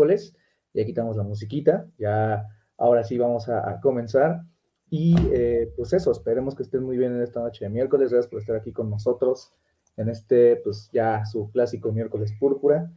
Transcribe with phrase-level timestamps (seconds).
[0.00, 0.36] miércoles.
[0.72, 4.42] Ya quitamos la musiquita, ya ahora sí vamos a, a comenzar.
[4.88, 8.10] Y eh, pues eso, esperemos que estén muy bien en esta noche de miércoles.
[8.10, 9.52] Gracias por estar aquí con nosotros
[9.96, 12.90] en este, pues ya su clásico miércoles púrpura.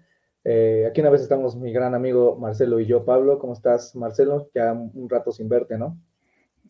[0.43, 3.39] Eh, aquí una vez estamos mi gran amigo Marcelo y yo, Pablo.
[3.39, 4.49] ¿Cómo estás, Marcelo?
[4.53, 5.99] Ya un rato sin verte, ¿no?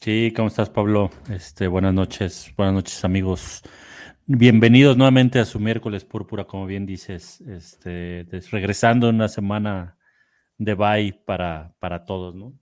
[0.02, 1.10] Sí, ¿cómo estás, Pablo?
[1.30, 3.62] Este, buenas noches, buenas noches, amigos.
[4.26, 9.98] Bienvenidos nuevamente a su miércoles púrpura, como bien dices, este, regresando una semana
[10.58, 12.54] de bye para, para todos, ¿no?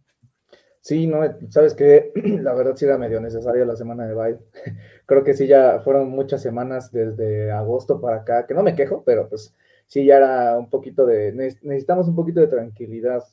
[0.81, 2.11] Sí, no, sabes que
[2.41, 4.39] la verdad sí era medio necesaria la semana de bye.
[5.05, 9.03] Creo que sí ya fueron muchas semanas desde agosto para acá, que no me quejo,
[9.05, 9.55] pero pues
[9.87, 13.23] sí ya era un poquito de, ne- necesitamos un poquito de tranquilidad,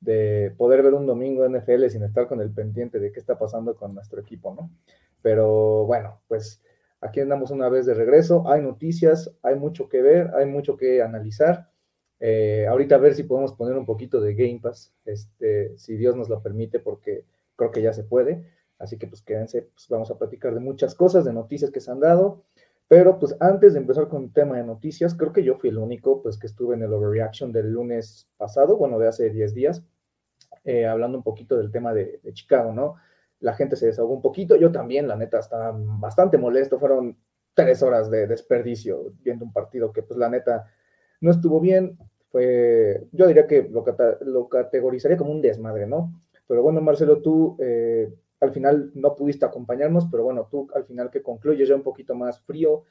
[0.00, 3.74] de poder ver un domingo NFL sin estar con el pendiente de qué está pasando
[3.74, 4.70] con nuestro equipo, ¿no?
[5.22, 6.62] Pero bueno, pues
[7.00, 11.02] aquí andamos una vez de regreso, hay noticias, hay mucho que ver, hay mucho que
[11.02, 11.68] analizar.
[12.18, 16.16] Eh, ahorita a ver si podemos poner un poquito de Game Pass, este, si Dios
[16.16, 17.24] nos lo permite, porque
[17.56, 18.44] creo que ya se puede.
[18.78, 21.90] Así que pues quédense, pues vamos a platicar de muchas cosas, de noticias que se
[21.90, 22.44] han dado.
[22.88, 25.78] Pero pues antes de empezar con el tema de noticias, creo que yo fui el
[25.78, 29.82] único pues que estuve en el overreaction del lunes pasado, bueno, de hace 10 días,
[30.64, 32.96] eh, hablando un poquito del tema de, de Chicago, ¿no?
[33.40, 37.18] La gente se desahogó un poquito, yo también, la neta, estaba bastante molesto, fueron
[37.54, 40.66] tres horas de desperdicio viendo un partido que pues la neta
[41.20, 41.98] no estuvo bien,
[42.30, 43.84] fue, yo diría que lo,
[44.22, 46.12] lo categorizaría como un desmadre, ¿no?
[46.46, 51.10] Pero bueno, Marcelo, tú eh, al final no pudiste acompañarnos, pero bueno, tú al final
[51.10, 52.84] que concluyes ya un poquito más frío,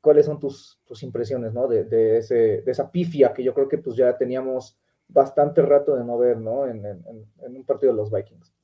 [0.00, 1.68] ¿cuáles son tus, tus impresiones, ¿no?
[1.68, 4.78] De, de, ese, de esa pifia que yo creo que pues ya teníamos
[5.08, 6.66] bastante rato de no ver, ¿no?
[6.68, 8.54] En- en un partido de los Vikings.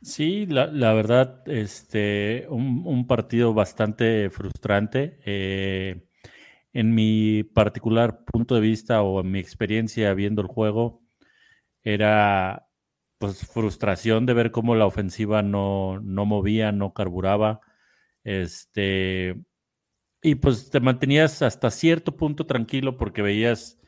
[0.00, 5.18] Sí, la, la verdad, este, un, un partido bastante frustrante.
[5.24, 6.07] Eh,
[6.72, 11.02] en mi particular punto de vista o en mi experiencia viendo el juego,
[11.82, 12.68] era
[13.18, 17.60] pues frustración de ver cómo la ofensiva no, no movía, no carburaba.
[18.24, 19.36] Este,
[20.22, 23.78] y pues te mantenías hasta cierto punto tranquilo porque veías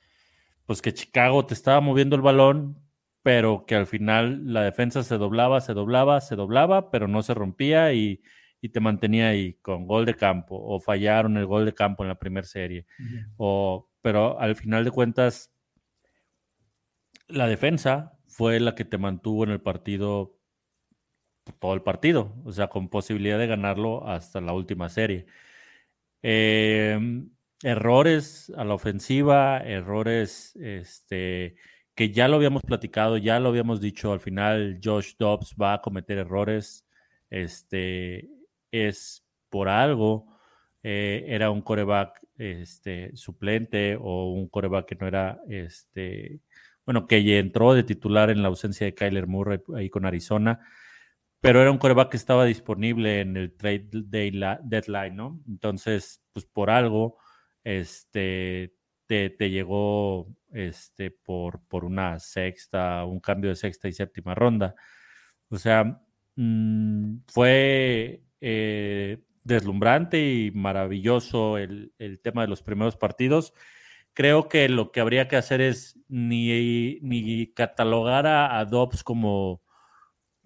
[0.67, 2.79] pues que Chicago te estaba moviendo el balón,
[3.23, 7.35] pero que al final la defensa se doblaba, se doblaba, se doblaba, pero no se
[7.35, 8.23] rompía y,
[8.61, 12.09] y te mantenía ahí con gol de campo o fallaron el gol de campo en
[12.09, 12.87] la primera serie.
[13.37, 15.53] O, pero al final de cuentas,
[17.29, 20.37] la defensa fue la que te mantuvo en el partido
[21.59, 25.27] todo el partido, o sea, con posibilidad de ganarlo hasta la última serie.
[26.23, 26.99] Eh,
[27.63, 31.57] errores a la ofensiva, errores este,
[31.95, 35.83] que ya lo habíamos platicado, ya lo habíamos dicho, al final Josh Dobbs va a
[35.83, 36.87] cometer errores,
[37.31, 38.29] este,
[38.73, 40.27] es por algo,
[40.83, 46.41] eh, era un coreback este, suplente o un coreback que no era, este,
[46.87, 50.61] bueno, que entró de titular en la ausencia de Kyler Murray ahí con Arizona,
[51.41, 55.41] pero era un coreback que estaba disponible en el trade day la- deadline, ¿no?
[55.49, 57.19] Entonces, pues por algo,
[57.65, 58.75] este,
[59.07, 64.75] te, te llegó este, por, por una sexta, un cambio de sexta y séptima ronda.
[65.51, 66.03] O sea,
[66.37, 73.53] mm, fue eh, deslumbrante y maravilloso el, el tema de los primeros partidos.
[74.13, 79.63] Creo que lo que habría que hacer es ni, ni catalogar a, a Dobbs como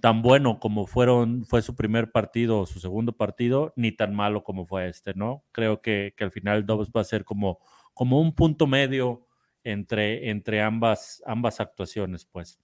[0.01, 4.45] tan bueno como fueron, fue su primer partido o su segundo partido, ni tan malo
[4.45, 5.45] como fue este, ¿no?
[5.51, 7.59] Creo que, que al final Dobbs va a ser como,
[7.95, 9.27] como un punto medio
[9.63, 12.61] entre, entre ambas, ambas actuaciones, pues.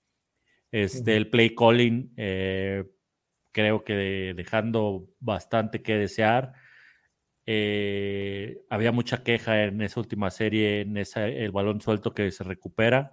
[0.70, 2.84] Este, el play calling, eh,
[3.52, 6.52] creo que dejando bastante que desear.
[7.46, 12.44] eh, había mucha queja en esa última serie, en esa, el balón suelto que se
[12.44, 13.12] recupera.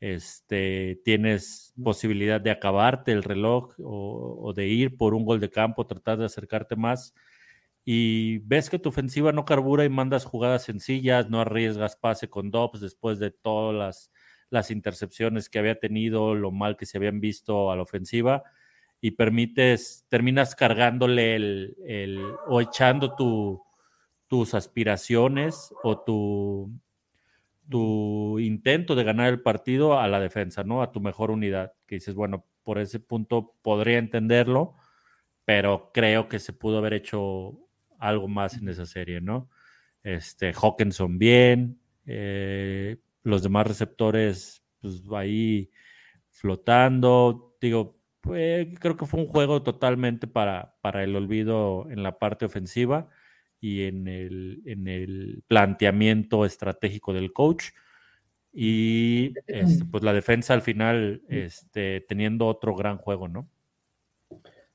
[0.00, 5.50] Este, tienes posibilidad de acabarte el reloj o, o, de ir por un gol de
[5.50, 7.14] campo, tratar de acercarte más.
[7.84, 12.50] Y ves que tu ofensiva no carbura y mandas jugadas sencillas, no arriesgas pase con
[12.50, 14.12] Dobbs después de todas las,
[14.50, 18.44] las intercepciones que había tenido, lo mal que se habían visto a la ofensiva
[19.00, 23.62] y permites, terminas cargándole el, el o echando tu,
[24.26, 26.70] tus aspiraciones o tu,
[27.68, 30.82] tu intento de ganar el partido a la defensa, ¿no?
[30.82, 34.74] A tu mejor unidad, que dices, bueno, por ese punto podría entenderlo,
[35.44, 37.58] pero creo que se pudo haber hecho
[37.98, 39.48] algo más en esa serie, ¿no?
[40.02, 45.70] Este, Hawkinson bien, eh, los demás receptores, pues ahí
[46.30, 47.95] flotando, digo,
[48.26, 53.08] creo que fue un juego totalmente para, para el olvido en la parte ofensiva
[53.60, 57.70] y en el, en el planteamiento estratégico del coach.
[58.52, 63.48] Y este, pues la defensa al final este, teniendo otro gran juego, ¿no?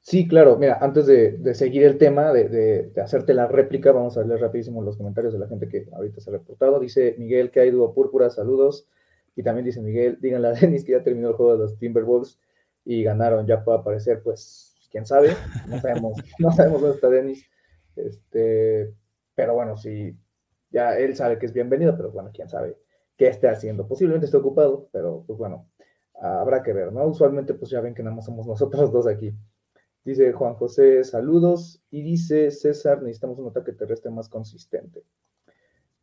[0.01, 0.57] Sí, claro.
[0.57, 4.81] Mira, antes de, seguir el tema, de, de, hacerte la réplica, vamos a leer rapidísimo
[4.81, 6.79] los comentarios de la gente que ahorita se ha reportado.
[6.79, 8.87] Dice Miguel que hay dúo púrpura, saludos.
[9.35, 12.37] Y también dice Miguel, díganle a Denis que ya terminó el juego de los Timberwolves
[12.85, 15.35] y ganaron, ya puede aparecer, pues, quién sabe,
[15.67, 17.45] no sabemos, no sabemos dónde está Denis,
[17.95, 18.93] este,
[19.35, 20.17] pero bueno, sí,
[20.69, 22.77] ya él sabe que es bienvenido, pero bueno, quién sabe
[23.17, 25.69] qué esté haciendo, posiblemente esté ocupado, pero pues bueno,
[26.15, 27.05] habrá que ver, ¿no?
[27.05, 29.33] Usualmente pues ya ven que nada más somos nosotros dos aquí.
[30.03, 35.03] Dice Juan José, saludos, y dice César, necesitamos un ataque terrestre más consistente.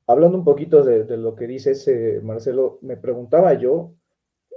[0.06, 3.94] Hablando un poquito de, de lo que dice ese Marcelo, me preguntaba yo,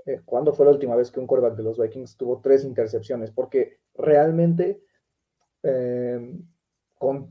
[0.06, 3.32] eh, cuándo fue la última vez que un quarterback de los Vikings tuvo tres intercepciones,
[3.32, 4.82] porque realmente
[5.64, 6.40] eh,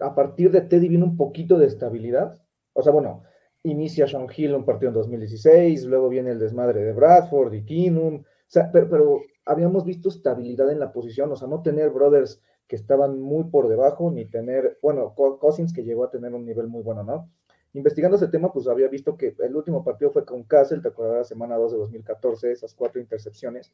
[0.01, 2.41] a partir de Teddy viene un poquito de estabilidad.
[2.73, 3.23] O sea, bueno,
[3.63, 8.17] inicia Sean Hill un partido en 2016, luego viene el desmadre de Bradford y Keenum,
[8.17, 12.77] o sea, pero, habíamos visto estabilidad en la posición, o sea, no tener brothers que
[12.77, 16.83] estaban muy por debajo, ni tener, bueno, Cousins que llegó a tener un nivel muy
[16.83, 17.31] bueno, ¿no?
[17.73, 21.29] Investigando ese tema, pues había visto que el último partido fue con Castle, te acordarás,
[21.29, 23.73] semana 2 de 2014, esas cuatro intercepciones.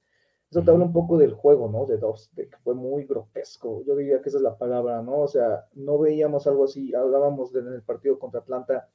[0.51, 1.87] Eso te habla un poco del juego, ¿no?
[1.87, 3.83] De dos, de que fue muy grotesco.
[3.85, 5.21] Yo diría que esa es la palabra, ¿no?
[5.21, 6.95] O sea, no veíamos algo así.
[6.95, 8.89] Hablábamos en el partido contra Atlanta,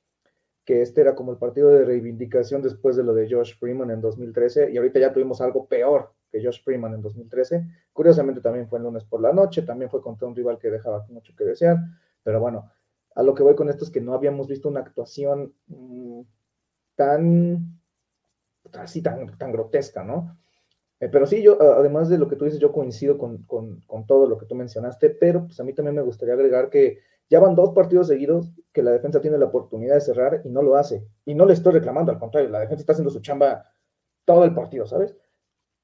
[0.64, 4.00] que este era como el partido de reivindicación después de lo de Josh Freeman en
[4.00, 7.68] 2013, y ahorita ya tuvimos algo peor que Josh Freeman en 2013.
[7.92, 11.06] Curiosamente también fue el lunes por la noche, también fue contra un rival que dejaba
[11.10, 11.78] mucho que desear,
[12.24, 12.72] pero bueno,
[13.16, 16.22] a lo que voy con esto es que no habíamos visto una actuación mm,
[16.96, 17.82] tan,
[18.74, 20.38] así, tan, tan grotesca, ¿no?
[21.02, 23.46] Eh, pero sí, yo, además de lo que tú dices, yo coincido con,
[24.08, 27.40] todo lo que tú mencionaste, pero pues a mí también me gustaría agregar que ya
[27.40, 30.76] van dos partidos seguidos que la defensa tiene la oportunidad de cerrar y no lo
[30.76, 31.08] hace.
[31.26, 33.66] Y no le estoy reclamando, al contrario, la defensa está haciendo su chamba
[34.26, 35.16] todo el partido, ¿sabes?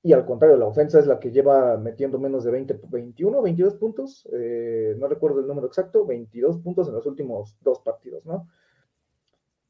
[0.04, 3.76] Y al contrario, la ofensa es la que lleva metiendo menos de 20, 21, 22
[3.76, 8.48] puntos, eh, no recuerdo el número exacto, 22 puntos en los últimos dos partidos, ¿no?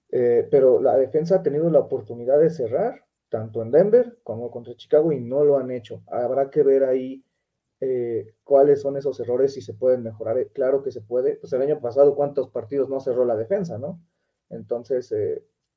[0.10, 4.76] Eh, pero la defensa ha tenido la oportunidad de cerrar, tanto en Denver como contra
[4.76, 6.04] Chicago, y no lo han hecho.
[6.08, 7.24] Habrá que ver ahí
[7.80, 10.38] eh, cuáles son esos errores y se pueden mejorar.
[10.54, 11.36] Claro que se puede.
[11.38, 14.02] Pues el año pasado, ¿cuántos partidos no cerró la defensa, no?
[14.50, 15.14] Entonces,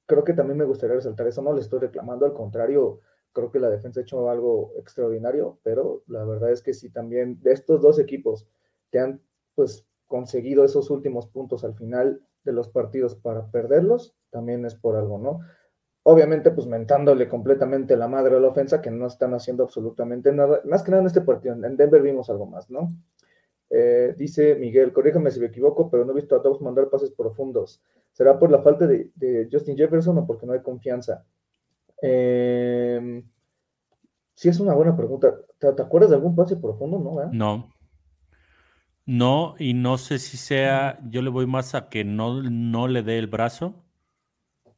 [0.06, 1.42] creo que también me gustaría resaltar eso.
[1.42, 3.00] No le estoy reclamando, al contrario,
[3.32, 7.40] creo que la defensa ha hecho algo extraordinario, pero la verdad es que si también
[7.42, 8.46] de estos dos equipos
[8.90, 9.20] que han
[9.54, 14.96] pues conseguido esos últimos puntos al final de los partidos para perderlos, también es por
[14.96, 15.40] algo, ¿no?
[16.02, 20.62] Obviamente, pues mentándole completamente la madre a la ofensa, que no están haciendo absolutamente nada,
[20.64, 22.96] más que nada en este partido, en Denver vimos algo más, ¿no?
[23.68, 27.12] Eh, dice Miguel, corríjame si me equivoco, pero no he visto a todos mandar pases
[27.12, 27.82] profundos.
[28.12, 31.24] ¿Será por la falta de Justin Jefferson o porque no hay confianza?
[32.02, 33.22] Eh,
[34.34, 35.34] sí, es una buena pregunta.
[35.58, 36.98] ¿Te, acuerdas de algún pase profundo?
[36.98, 37.74] No, no.
[39.06, 43.02] No, y no sé si sea, yo le voy más a que no, no le
[43.02, 43.82] dé el brazo,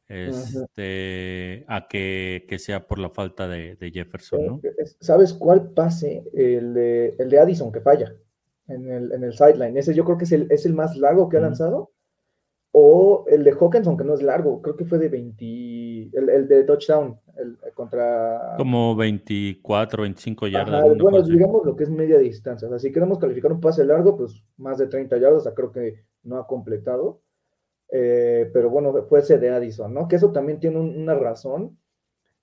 [0.08, 4.60] este, a que, sea por la falta de, Jefferson, ¿no?
[4.62, 6.24] Eh, ¿Sabes cuál pase?
[6.34, 8.14] El de, el de Addison que falla
[8.68, 9.76] en el, en el sideline.
[9.76, 11.92] Ese yo creo que es el, es el más largo que ha lanzado.
[12.72, 15.44] O el de Hawkinson, que no es largo, creo que fue de 20,
[16.12, 18.54] el, de touchdown, el, contra...
[18.56, 20.98] Como 24, 25 yardas.
[20.98, 22.66] bueno, digamos lo que es media distancia.
[22.66, 25.54] O sea, si queremos calificar un pase largo, pues más de 30 yardas, o sea,
[25.54, 27.20] creo que no ha completado.
[27.90, 30.08] Eh, pero bueno, fue ese de Addison, ¿no?
[30.08, 31.78] Que eso también tiene una razón.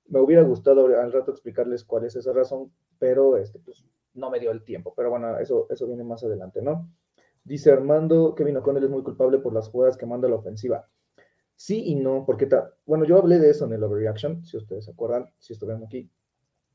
[0.07, 4.39] Me hubiera gustado al rato explicarles cuál es esa razón, pero este, pues, no me
[4.39, 4.93] dio el tiempo.
[4.95, 6.89] Pero bueno, eso, eso viene más adelante, ¿no?
[7.43, 10.87] Dice Armando, Kevin O'Connell es muy culpable por las jugadas que manda la ofensiva.
[11.59, 12.47] Sí y no, porque,
[12.85, 16.09] bueno, yo hablé de eso en el overreaction, si ustedes se acuerdan, si estuvieron aquí.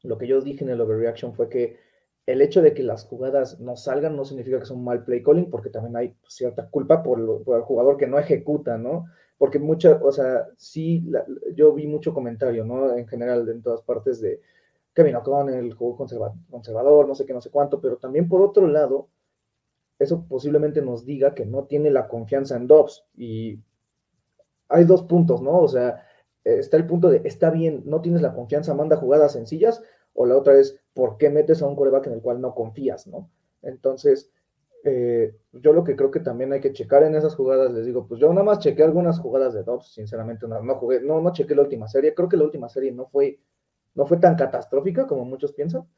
[0.02, 1.78] Lo que yo dije en el overreaction fue que
[2.26, 5.22] el hecho de que las jugadas no salgan no significa que es un mal play
[5.22, 9.06] calling, porque también hay cierta culpa por, el jugador que no ejecuta, ¿no?
[9.38, 11.10] Porque mucha, o sea, sí,
[11.54, 12.94] yo vi mucho comentario, ¿no?
[12.94, 14.42] En general, en todas partes de
[14.92, 19.08] Kevin O'Connell, juego conservador, no sé qué, no sé cuánto, pero también por otro lado,
[19.98, 23.06] eso posiblemente nos diga que no tiene la confianza en Dobbs.
[23.16, 23.60] Y
[24.68, 25.58] hay dos puntos, ¿no?
[25.58, 26.04] O sea,
[26.44, 30.36] está el punto de, está bien, no tienes la confianza, manda jugadas sencillas, o la
[30.36, 33.30] otra es, ¿por qué metes a un coreback en el cual no confías, ¿no?
[33.62, 34.30] Entonces,
[34.84, 38.06] eh, yo lo que creo que también hay que checar en esas jugadas, les digo,
[38.06, 41.32] pues yo nada más chequé algunas jugadas de Dobbs, sinceramente, no, no jugué, no, no
[41.32, 43.40] chequé la última serie, creo que la última serie no fue,
[43.94, 45.88] no fue tan catastrófica como muchos piensan,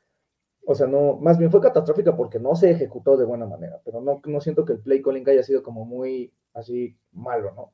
[0.65, 4.01] o sea, no, más bien fue catastrófica porque no se ejecutó de buena manera, pero
[4.01, 7.73] no, no siento que el play calling haya sido como muy así malo, ¿no?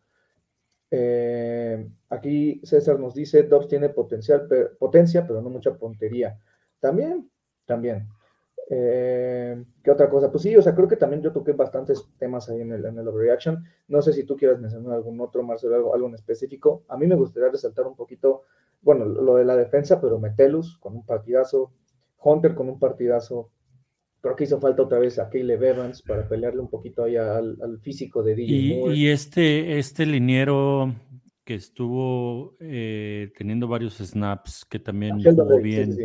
[0.95, 4.47] Eh, aquí César nos dice, Dobbs tiene potencial,
[4.79, 6.39] potencia, pero no mucha puntería.
[6.79, 7.31] También,
[7.65, 8.07] también.
[8.69, 10.31] Eh, ¿Qué otra cosa?
[10.31, 12.99] Pues sí, o sea, creo que también yo toqué bastantes temas ahí en el, en
[12.99, 13.65] el overreaction.
[13.89, 16.85] No sé si tú quieras mencionar algún otro, Marcelo, algo, algo en específico.
[16.89, 18.43] A mí me gustaría resaltar un poquito,
[18.83, 21.73] bueno, lo de la defensa, pero Metelus con un partidazo,
[22.23, 23.49] Hunter con un partidazo.
[24.23, 27.81] Creo que hizo falta otra vez a Caleb Evans para pelearle un poquito ahí al,
[27.83, 30.95] físico de DJ y, Y este, este liniero
[31.45, 35.97] que estuvo eh, teniendo varios snaps, que también jugó bien.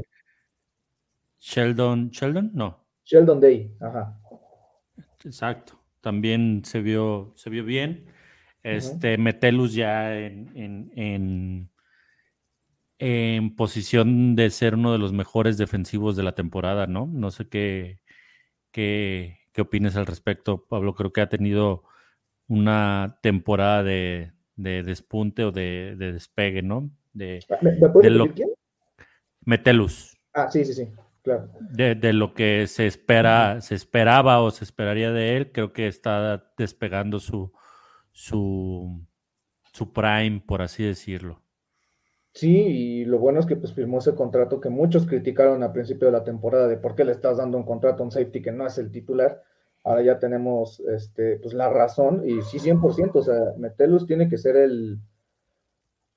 [1.39, 2.87] Sheldon, Sheldon, no.
[3.05, 4.19] Sheldon Day, ajá.
[5.23, 5.79] Exacto.
[6.01, 8.07] También se vio, se vio bien.
[8.63, 11.69] Este, Metelus ya en,
[12.97, 17.05] en posición de ser uno de los mejores defensivos de la temporada, ¿no?
[17.05, 17.99] No sé qué,
[18.77, 20.93] qué, qué opines al respecto, Pablo.
[20.93, 21.83] Creo que ha tenido
[22.47, 26.91] una temporada de, despunte o de, despegue, ¿no?
[27.11, 28.49] De, ah, ¿Me, de quién?
[29.43, 30.15] Metelus.
[30.31, 30.87] Ah, sí, sí, sí,
[31.23, 31.49] claro.
[31.71, 36.51] De, lo que se espera, se esperaba o se esperaría de él, creo que está
[36.55, 37.51] despegando su,
[38.11, 39.03] su,
[39.73, 41.41] su prime, por así decirlo.
[42.37, 46.05] Sí, y lo bueno es que pues firmó ese contrato que muchos criticaron al principio
[46.05, 48.51] de la temporada de por qué le estás dando un contrato a un safety que
[48.51, 49.41] no es el titular.
[49.83, 54.37] Ahora ya tenemos este, pues la razón y sí 100%, o sea, Metelus tiene que
[54.37, 54.99] ser el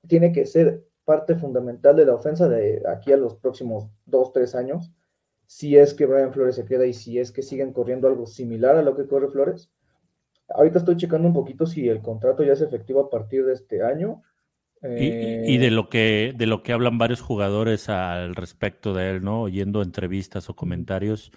[0.07, 4.53] tiene que ser parte fundamental de la ofensa de aquí a los próximos dos, tres
[4.53, 4.91] años,
[5.47, 8.75] si es que Brian Flores se queda y si es que siguen corriendo algo similar
[8.75, 9.71] a lo que corre Flores.
[10.49, 13.81] Ahorita estoy checando un poquito si el contrato ya es efectivo a partir de este
[13.81, 14.21] año
[14.83, 19.23] y, de eh, lo que de lo que hablan varios jugadores al respecto de él,
[19.23, 19.41] ¿no?
[19.41, 21.31] Oyendo entrevistas o comentarios,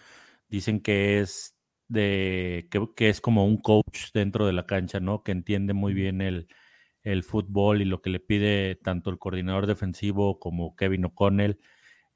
[0.48, 1.56] dicen que es
[1.88, 5.22] de que, es como un coach dentro de la cancha, ¿no?
[5.22, 6.48] Que entiende muy bien el,
[7.02, 11.60] el fútbol y lo que le pide tanto el coordinador defensivo como Kevin O'Connell,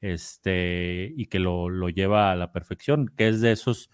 [0.01, 3.91] este, y que lo, lo lleva a la perfección, que es de esos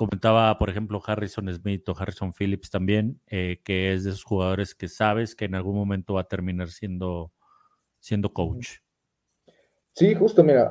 [0.00, 4.74] comentaba, por ejemplo, Harrison Smith o Harrison Phillips también, eh, que es de esos jugadores
[4.74, 7.34] que sabes que en algún momento va a terminar siendo,
[7.98, 8.78] siendo coach.
[9.92, 10.70] Sí, justo, mira,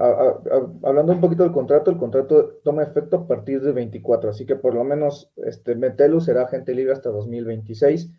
[0.82, 4.56] hablando un poquito del contrato, el contrato toma efecto a partir de 24, así que
[4.56, 8.12] por lo menos este Metelu será agente libre hasta 2026.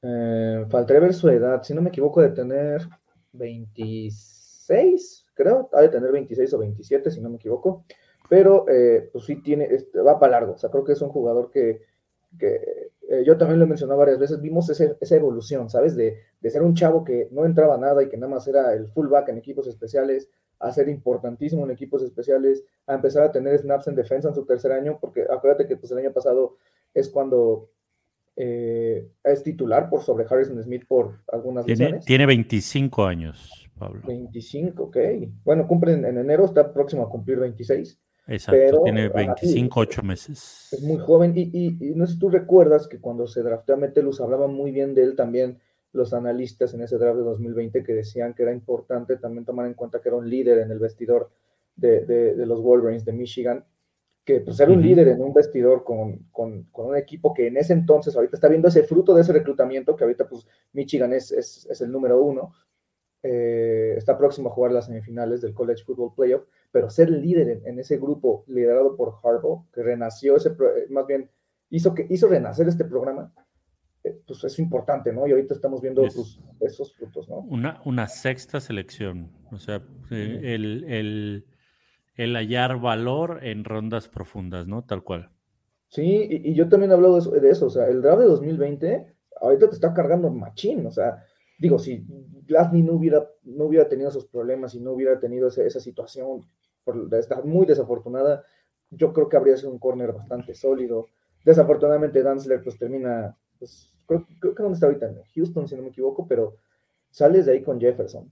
[0.00, 2.88] Eh, faltaría ver su edad, si no me equivoco, de tener
[3.32, 7.84] 26, creo, ha de tener 26 o 27, si no me equivoco
[8.30, 9.68] pero eh, pues sí tiene,
[10.06, 11.82] va para largo, o sea, creo que es un jugador que,
[12.38, 15.96] que eh, yo también lo he mencionado varias veces, vimos esa evolución, ¿sabes?
[15.96, 18.86] De, de, ser un chavo que no entraba nada y que nada más era el
[18.86, 23.88] fullback en equipos especiales, a ser importantísimo en equipos especiales, a empezar a tener snaps
[23.88, 26.54] en defensa en su tercer año, porque acuérdate que pues el año pasado
[26.94, 27.68] es cuando
[28.36, 34.02] eh, es titular por sobre Harrison Smith por algunas tiene, Tiene 25 años, Pablo.
[34.06, 34.96] 25, ok.
[35.42, 37.98] Bueno, cumple en, en enero, está próximo a cumplir 26.
[38.30, 40.68] Exacto, tiene 25, 8 meses.
[40.70, 44.20] Es muy joven y, no sé si tú recuerdas que cuando se drafteó a Metelus
[44.20, 45.58] hablaban muy bien de él también
[45.92, 49.74] los analistas en ese draft de 2020 que decían que era importante también tomar en
[49.74, 51.30] cuenta que era un líder en el vestidor
[51.74, 53.64] de, los Wolverines de Michigan,
[54.24, 58.14] que pues era un líder en un vestidor con, un equipo que en ese entonces
[58.14, 61.90] ahorita está viendo ese fruto de ese reclutamiento, que ahorita pues Michigan es, es el
[61.90, 62.52] número uno,
[63.22, 67.78] eh, está próximo a jugar las semifinales del College Football Playoff, pero ser líder en,
[67.78, 71.30] ese grupo liderado por Harbaugh, que renació ese, eh, más bien
[71.70, 73.32] hizo que hizo renacer este programa,
[74.04, 75.26] eh, pues es importante, ¿no?
[75.26, 77.38] Y ahorita estamos viendo pues, esos frutos, ¿no?
[77.40, 81.46] Una, una sexta selección, o sea, el, el,
[82.14, 84.84] el hallar valor en rondas profundas, ¿no?
[84.84, 85.30] Tal cual.
[85.88, 88.26] Sí, y, yo también he hablado de eso, de eso, o sea, el draft de
[88.26, 91.24] 2020 ahorita te está cargando machín, o sea,
[91.60, 92.04] digo, si
[92.46, 96.40] Glasny no hubiera, no hubiera tenido esos problemas y no hubiera tenido esa, situación
[96.82, 98.42] por estar muy desafortunada,
[98.90, 101.06] yo creo que habría sido un corner bastante sólido.
[101.44, 105.90] Desafortunadamente, Danzler pues termina, pues, creo, que dónde está ahorita, en Houston, si no me
[105.90, 106.56] equivoco, pero
[107.10, 108.30] sales de ahí con Jefferson,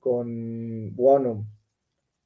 [0.00, 1.44] con Wanum,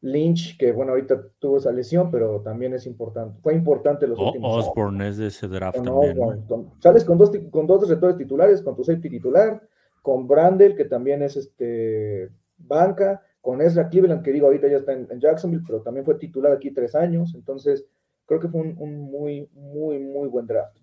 [0.03, 3.41] Lynch, que bueno, ahorita tuvo esa lesión, pero también es importante.
[3.41, 6.45] Fue importante los últimos Osborne es de ese draft también.
[6.81, 9.63] sales con dos, con dos receptores titulares, con tu safety titular,
[10.03, 14.93] con Brandel, que también es este banca, con Ezra Cleveland, que digo, ahorita ya está
[14.93, 17.35] en, Jacksonville, pero también fue titular aquí tres años.
[17.35, 17.87] Entonces,
[18.27, 20.77] creo que fue un, muy, muy, muy buen draft.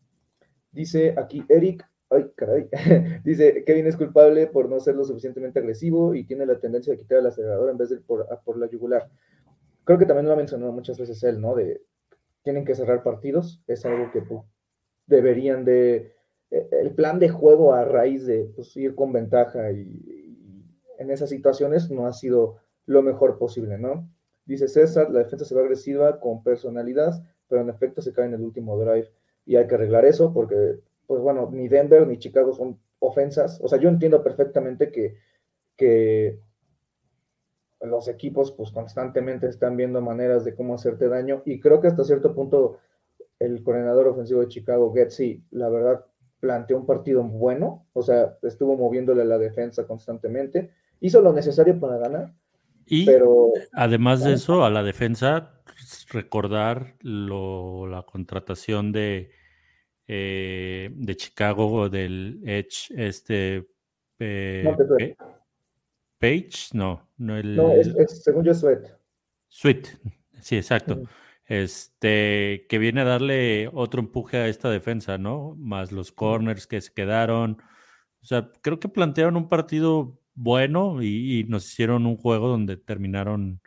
[0.72, 2.70] Dice aquí Eric, ay, caray,
[3.24, 6.98] dice, Kevin es culpable por no ser lo suficientemente agresivo y tiene la tendencia de
[6.98, 9.10] quitar el acelerador en vez de por, por la yugular.
[9.84, 11.56] Creo que también lo ha mencionado muchas veces él, ¿no?
[11.56, 11.82] De,
[12.44, 14.42] tienen que cerrar partidos, es algo que pues,
[15.08, 16.14] deberían de,
[16.51, 20.29] el plan de juego a raíz de pues, ir con ventaja y,
[20.98, 24.10] en esas situaciones no ha sido lo mejor posible, ¿no?
[24.46, 28.34] Dice César, la defensa se va agresiva con personalidad, pero en efecto se cae en
[28.34, 29.10] el último drive
[29.46, 33.60] y hay que arreglar eso porque pues bueno, ni Denver ni Chicago son ofensas.
[33.63, 35.15] O sea, yo entiendo perfectamente que,
[35.77, 36.39] que
[37.82, 42.03] los equipos pues constantemente están viendo maneras de cómo hacerte daño y creo que hasta
[42.03, 42.79] cierto punto
[43.39, 46.06] el coordinador ofensivo de Chicago, Getsy, la verdad
[46.39, 51.79] planteó un partido bueno, o sea, estuvo moviéndole a la defensa constantemente, hizo lo necesario
[51.79, 52.34] para ganar.
[52.86, 55.62] Y pero, además de eso, a la defensa,
[56.12, 59.31] recordar lo, la contratación de
[60.12, 63.69] eh, de Chicago del Edge, este
[64.17, 65.15] eh,
[66.17, 67.55] Page, no, no el.
[67.55, 68.87] No, es, según yo Sweet.
[69.48, 69.87] Sweet,
[70.42, 71.03] sí, exacto.
[71.50, 75.55] Este, que viene a darle otro empuje a esta defensa, ¿no?
[75.57, 77.57] Más los corners que se quedaron.
[78.22, 83.62] O sea, creo que plantearon un partido bueno y, nos hicieron un juego donde terminaron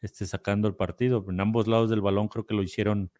[0.00, 1.22] este, sacando el partido.
[1.28, 3.12] En ambos lados del balón creo que lo hicieron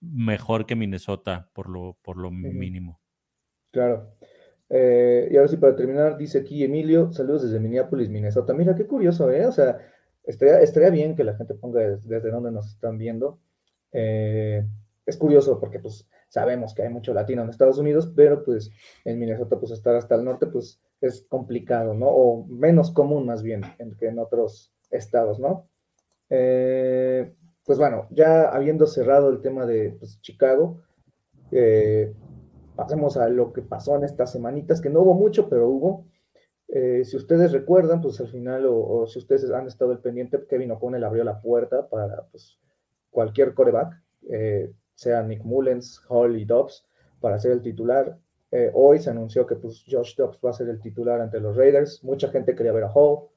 [0.00, 3.00] mejor que Minnesota, por lo, por lo mínimo.
[3.70, 4.16] Claro.
[4.68, 8.52] Eh, y ahora sí, para terminar, dice aquí Emilio, saludos desde Minneapolis, Minnesota.
[8.52, 9.46] Mira, qué curioso, ¿eh?
[9.46, 9.78] O sea,
[10.24, 13.38] estaría, estaría bien que la gente ponga desde, dónde nos están viendo.
[13.92, 14.64] Eh,
[15.04, 18.70] es curioso porque, pues, sabemos que hay mucho latino en Estados Unidos, pero, pues,
[19.04, 22.06] en Minnesota, pues, estar hasta el norte, pues, es complicado, ¿no?
[22.08, 23.62] O menos común, más bien,
[23.98, 25.68] que en otros estados, ¿no?
[26.30, 27.30] Eh,
[27.64, 30.80] pues bueno, ya habiendo cerrado el tema de pues, Chicago,
[31.50, 32.12] eh,
[32.74, 36.06] pasemos a lo que pasó en estas semanitas, que no hubo mucho, pero hubo.
[36.72, 40.72] Eh, si ustedes recuerdan, pues al final, o, si ustedes han estado al pendiente, Kevin
[40.72, 42.58] O'Connell abrió la puerta para pues,
[43.10, 46.84] cualquier coreback, eh, sea Nick Mullens, Hall y Dobbs,
[47.20, 48.18] para ser el titular.
[48.74, 52.02] hoy se anunció que pues, Josh Dobbs va a ser el titular ante los Raiders.
[52.02, 53.28] Mucha gente quería ver a Hall.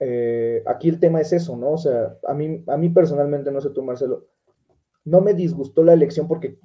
[0.00, 1.72] Eh, aquí el tema es eso, ¿no?
[1.72, 4.26] O sea, a mí, a mí personalmente, no sé tú, Marcelo,
[5.04, 6.58] no me disgustó la elección porque,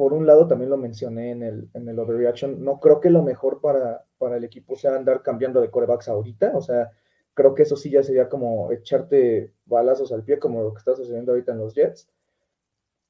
[0.00, 3.22] por un lado, también lo mencioné en el, en el overreaction, no creo que lo
[3.22, 6.90] mejor para, para el equipo sea andar cambiando de corebacks ahorita, o sea,
[7.34, 10.96] creo que eso sí ya sería como echarte balazos al pie, como lo que está
[10.96, 12.08] sucediendo ahorita en los Jets.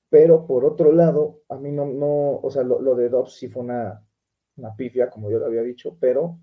[0.09, 3.63] Pero por otro lado, a mí no, no o sea, lo, de Dobbs sí fue
[3.63, 4.05] una,
[4.57, 6.41] una pifia, como yo lo había dicho, pero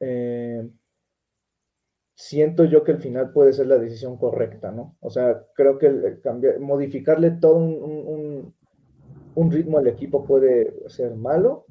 [0.00, 0.66] eh,
[2.14, 4.96] siento yo que el final puede ser la decisión correcta, ¿no?
[5.00, 8.54] O sea, creo que cambiar, modificarle todo un,
[9.50, 11.66] ritmo al equipo puede ser malo.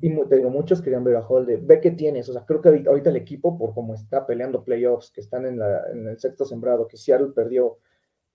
[0.00, 2.28] Y te digo, muchos querían ver a Holde, ve qué tienes.
[2.28, 5.60] O sea, creo que ahorita el equipo, por cómo está peleando playoffs, que están en,
[6.06, 7.78] el sexto sembrado, que Seattle perdió,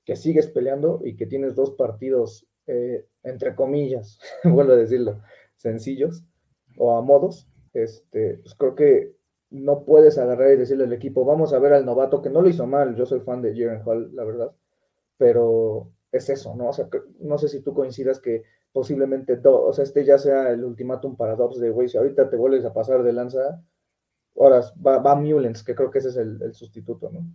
[0.03, 5.21] que sigues peleando y que tienes dos partidos, eh, entre comillas, vuelvo a decirlo,
[5.55, 6.25] sencillos
[6.77, 9.15] o a modos, este, pues creo que
[9.51, 12.49] no puedes agarrar y decirle al equipo, vamos a ver al novato, que no lo
[12.49, 14.51] hizo mal, yo soy fan de Jaren Hall, la verdad,
[15.17, 16.69] pero es eso, ¿no?
[16.69, 16.89] O sea,
[17.19, 21.35] no sé si tú coincidas que posiblemente, o sea, este ya sea el ultimátum para
[21.35, 23.61] Dobbs de, güey, si ahorita te vuelves a pasar de lanza,
[24.37, 27.25] ahora va, va Mullens, que creo que ese es el, sustituto, ¿no?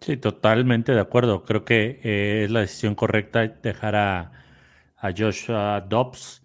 [0.00, 1.44] Sí, totalmente de acuerdo.
[1.44, 4.32] Creo que eh, es la decisión correcta dejar a,
[4.96, 6.44] a Joshua Dobbs.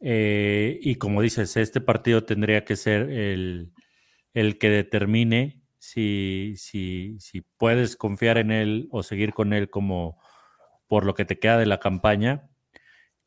[0.00, 3.72] Eh, y como dices, este partido tendría que ser el,
[4.34, 10.18] el que determine si, si, si puedes confiar en él o seguir con él como
[10.86, 12.50] por lo que te queda de la campaña,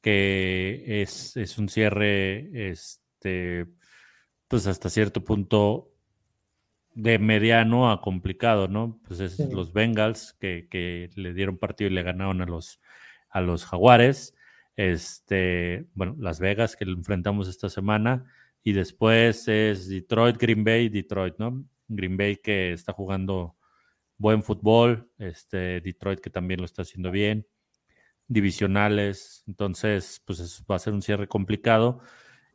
[0.06, 3.66] que es, es un cierre, este,
[4.48, 5.96] pues hasta cierto punto
[6.94, 9.02] de mediano a complicado, ¿no?
[9.08, 12.80] Pues es los Bengals que, que, le dieron partido y le ganaron a los,
[13.32, 14.36] a los Jaguares.
[14.76, 20.88] este, bueno, Las Vegas, que lo enfrentamos esta semana, y después es Detroit, Green Bay,
[20.88, 21.66] Detroit, ¿no?
[21.88, 23.56] Green Bay que está jugando
[24.20, 27.48] buen fútbol, este, Detroit que también lo está haciendo bien,
[28.28, 32.00] divisionales, entonces, pues va a ser un cierre complicado.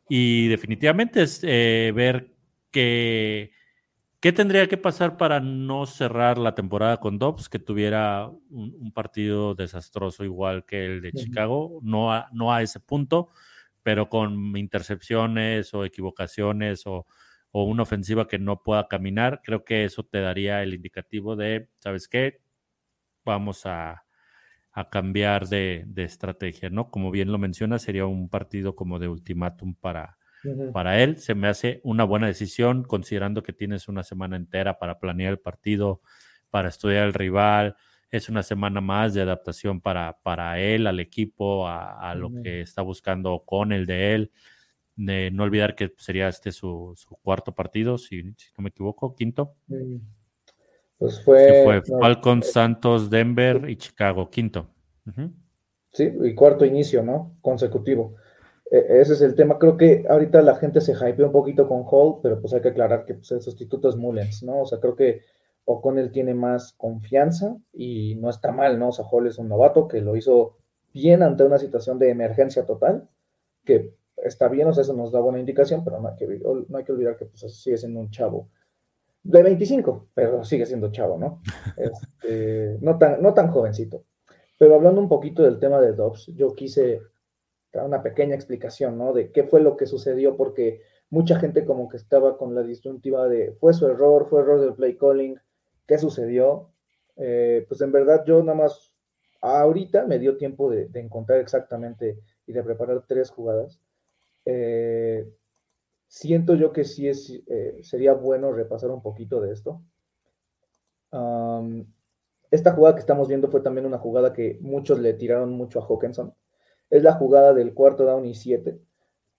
[0.09, 2.33] Y definitivamente es eh, ver
[2.71, 3.51] que
[4.21, 9.55] ¿Qué tendría que pasar para no cerrar la temporada con Dobbs, que tuviera un, partido
[9.55, 11.79] desastroso igual que el de Chicago?
[11.81, 13.29] No a, no a ese punto,
[13.81, 17.07] pero con intercepciones o equivocaciones o,
[17.51, 22.07] una ofensiva que no pueda caminar, creo que eso te daría el indicativo de, ¿sabes
[22.07, 22.41] qué?
[23.25, 24.05] Vamos a,
[24.89, 26.89] cambiar de, de, estrategia, ¿no?
[26.89, 30.17] Como bien lo menciona, sería un partido como de ultimátum para,
[30.73, 34.99] para él se me hace una buena decisión, considerando que tienes una semana entera para
[34.99, 36.01] planear el partido,
[36.49, 37.75] para estudiar el rival.
[38.09, 42.81] Es una semana más de adaptación para, para él, al equipo, a, lo que está
[42.81, 44.31] buscando con el de él.
[44.95, 49.55] De no olvidar que sería este su, cuarto partido, si, no me equivoco, quinto.
[51.01, 54.67] Pues fue, Falcon, Santos, Denver y Chicago, quinto.
[55.91, 57.31] Sí, y cuarto inicio, ¿no?
[57.41, 58.17] Consecutivo.
[58.69, 59.57] E, ese es el tema.
[59.57, 62.67] Creo que ahorita la gente se hypeó un poquito con Hall, pero pues hay que
[62.67, 64.59] aclarar que pues, el sustituto es Mullens, ¿no?
[64.61, 65.21] O sea, creo que
[65.65, 68.89] O'Connell tiene más confianza y no está mal, ¿no?
[68.89, 70.59] O sea, Hall es un novato que lo hizo
[70.93, 73.09] bien ante una situación de emergencia total,
[73.65, 76.27] que está bien, o sea, eso nos da buena indicación, pero no hay que,
[76.69, 78.49] no hay que olvidar que pues, sigue siendo un chavo
[79.23, 81.41] de 25, pero sigue siendo chavo, ¿no?
[81.77, 84.05] Este, no, tan, no tan jovencito.
[84.57, 87.01] Pero hablando un poquito del tema de Dobbs, yo quise
[87.73, 89.13] una pequeña explicación, ¿no?
[89.13, 93.27] De qué fue lo que sucedió, porque mucha gente como que estaba con la disyuntiva
[93.27, 95.39] de, fue su error, fue error del play calling,
[95.87, 96.69] ¿qué sucedió?
[97.17, 98.93] Eh, pues en verdad yo nada más,
[99.41, 103.79] ahorita me dio tiempo de, encontrar exactamente y de preparar tres jugadas.
[104.45, 105.27] Eh,
[106.11, 109.81] siento yo que sí es, eh, sería bueno repasar un poquito de esto.
[112.51, 115.85] esta jugada que estamos viendo fue también una jugada que muchos le tiraron mucho a
[115.85, 116.33] Hawkinson
[116.89, 118.81] es la jugada del cuarto down y siete.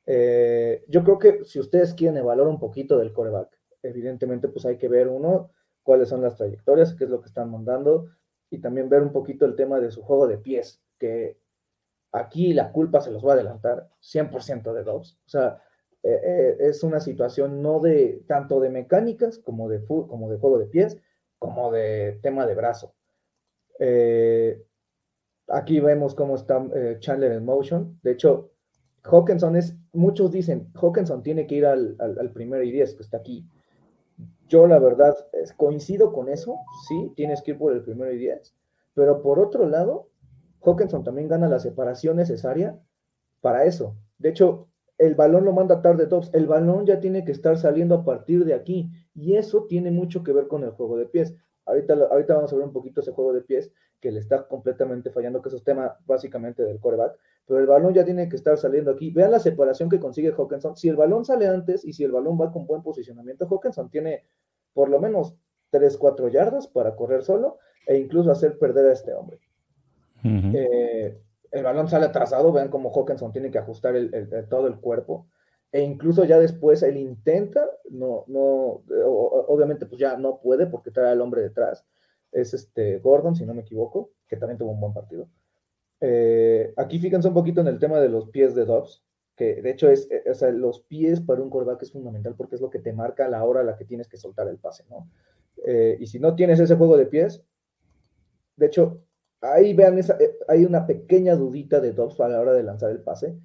[0.07, 4.79] Eh, yo creo que si ustedes quieren evaluar un poquito del coreback, evidentemente pues hay
[4.79, 5.51] que ver uno,
[5.83, 8.09] cuáles son las trayectorias, qué es lo que están mandando,
[8.49, 11.39] y también ver un poquito el tema de su juego de pies, que
[12.13, 15.19] aquí la culpa se los va a adelantar 100% de dos.
[15.27, 15.61] O sea,
[16.03, 20.59] eh, eh, es una situación no de tanto de mecánicas como de, como de juego
[20.59, 20.99] de pies,
[21.39, 22.95] como de tema de brazo.
[23.79, 24.63] Eh,
[25.49, 27.99] Aquí vemos cómo está eh, Chandler en motion.
[28.03, 28.53] De hecho,
[29.03, 33.19] Hawkinson es, muchos dicen, Hawkinson tiene que ir al, al, primero y diez, que está
[33.19, 33.47] aquí.
[34.49, 35.15] Yo la verdad
[35.57, 38.55] coincido con eso, sí, tienes que ir por el primero y diez,
[38.95, 40.09] pero por otro lado,
[40.63, 42.79] Hawkinson también gana la separación necesaria
[43.41, 43.97] para eso.
[44.19, 44.69] De hecho,
[45.03, 48.45] el balón lo manda tarde tops, el balón ya tiene que estar saliendo a partir
[48.45, 51.35] de aquí, y eso tiene mucho que ver con el juego de pies.
[51.65, 55.11] Ahorita, ahorita vamos a ver un poquito ese juego de pies, que le está completamente
[55.11, 58.57] fallando, que eso es tema básicamente del coreback, pero el balón ya tiene que estar
[58.57, 59.11] saliendo aquí.
[59.11, 60.77] Vean la separación que consigue Hawkinson.
[60.77, 64.25] Si el balón sale antes y si el balón va con buen posicionamiento, Hawkinson tiene
[64.73, 65.35] por lo menos
[65.71, 69.41] 3, 4 yardas para correr solo e incluso hacer perder a este hombre.
[70.25, 71.19] Eh,
[71.53, 73.95] el balón sale atrasado, vean cómo Hawkinson tiene que ajustar
[74.49, 75.29] todo el cuerpo
[75.73, 78.83] e incluso ya después él intenta, no, no,
[79.49, 81.87] obviamente pues ya no puede porque trae al hombre detrás,
[82.31, 85.29] es este Gordon, si no me equivoco, que también tuvo un buen partido.
[86.01, 89.03] Eh, aquí fíjense un poquito en el tema de los pies de Dobbs,
[89.35, 92.57] que de hecho es, eh, o sea, los pies para un quarterback es fundamental porque
[92.57, 94.85] es lo que te marca la hora a la que tienes que soltar el pase,
[94.91, 95.09] ¿no?
[95.65, 97.43] Eh, y si no tienes ese juego de pies,
[98.57, 99.03] de hecho,
[99.43, 100.17] ahí vean, esa,
[100.49, 103.39] hay una pequeña dudita de Dobbs a la hora de lanzar el pase.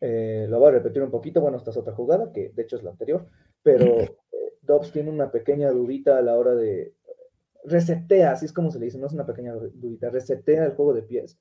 [0.00, 2.82] lo voy a repetir un poquito, bueno, esta es otra jugada, que de hecho es
[2.82, 3.28] la anterior,
[3.62, 3.96] pero
[4.62, 6.94] Dobbs tiene una pequeña dudita a la hora de,
[7.64, 10.94] resetea, así es como se le dice, no es una pequeña dudita, resetea el juego
[10.94, 11.38] de pies,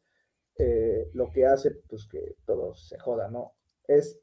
[0.57, 3.53] eh, lo que hace pues que todo se joda, ¿no?
[3.87, 4.19] Es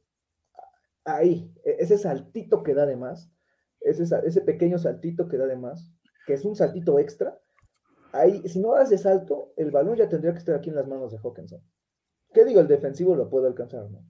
[1.04, 3.30] ahí, e-, ese saltito que da de más,
[3.80, 5.92] ese, ese pequeño saltito que da de más,
[6.26, 7.38] que es un saltito extra,
[8.12, 11.12] ahí, si no hace salto, el balón ya tendría que estar aquí en las manos
[11.12, 11.62] de Hawkinson.
[12.32, 12.60] ¿Qué digo?
[12.60, 14.04] El defensivo lo puede alcanzar, ¿no?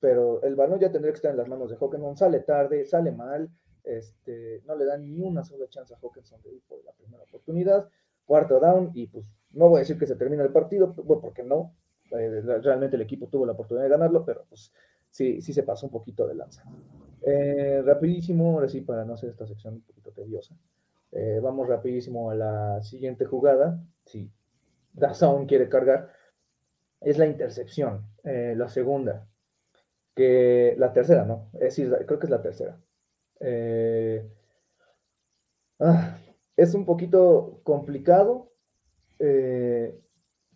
[0.00, 3.10] Pero el balón ya tendría que estar en las manos de Hawkinson, sale tarde, sale
[3.12, 3.50] mal,
[3.82, 7.22] este, no le dan ni una sola chance a Hawkinson de ir por la primera
[7.22, 7.88] oportunidad.
[8.24, 11.74] Cuarto down, y pues no voy a decir que se termina el partido, porque no.
[12.10, 14.72] Eh, realmente el equipo tuvo la oportunidad de ganarlo, pero pues
[15.10, 16.64] sí, sí se pasó un poquito de lanza.
[17.20, 20.56] Eh, rapidísimo, ahora sí, para no hacer esta sección un poquito tediosa.
[21.14, 23.80] Eh, vamos rapidísimo a la siguiente jugada.
[24.04, 24.30] Si
[24.92, 26.10] Dazón quiere cargar.
[27.00, 29.28] es la intercepción, eh, la segunda,
[30.14, 31.50] que la tercera, ¿no?
[31.54, 32.80] Es decir, creo que es la tercera.
[33.40, 34.26] Eh,
[35.80, 36.18] ah,
[36.56, 38.52] es un poquito complicado.
[39.18, 40.00] Eh,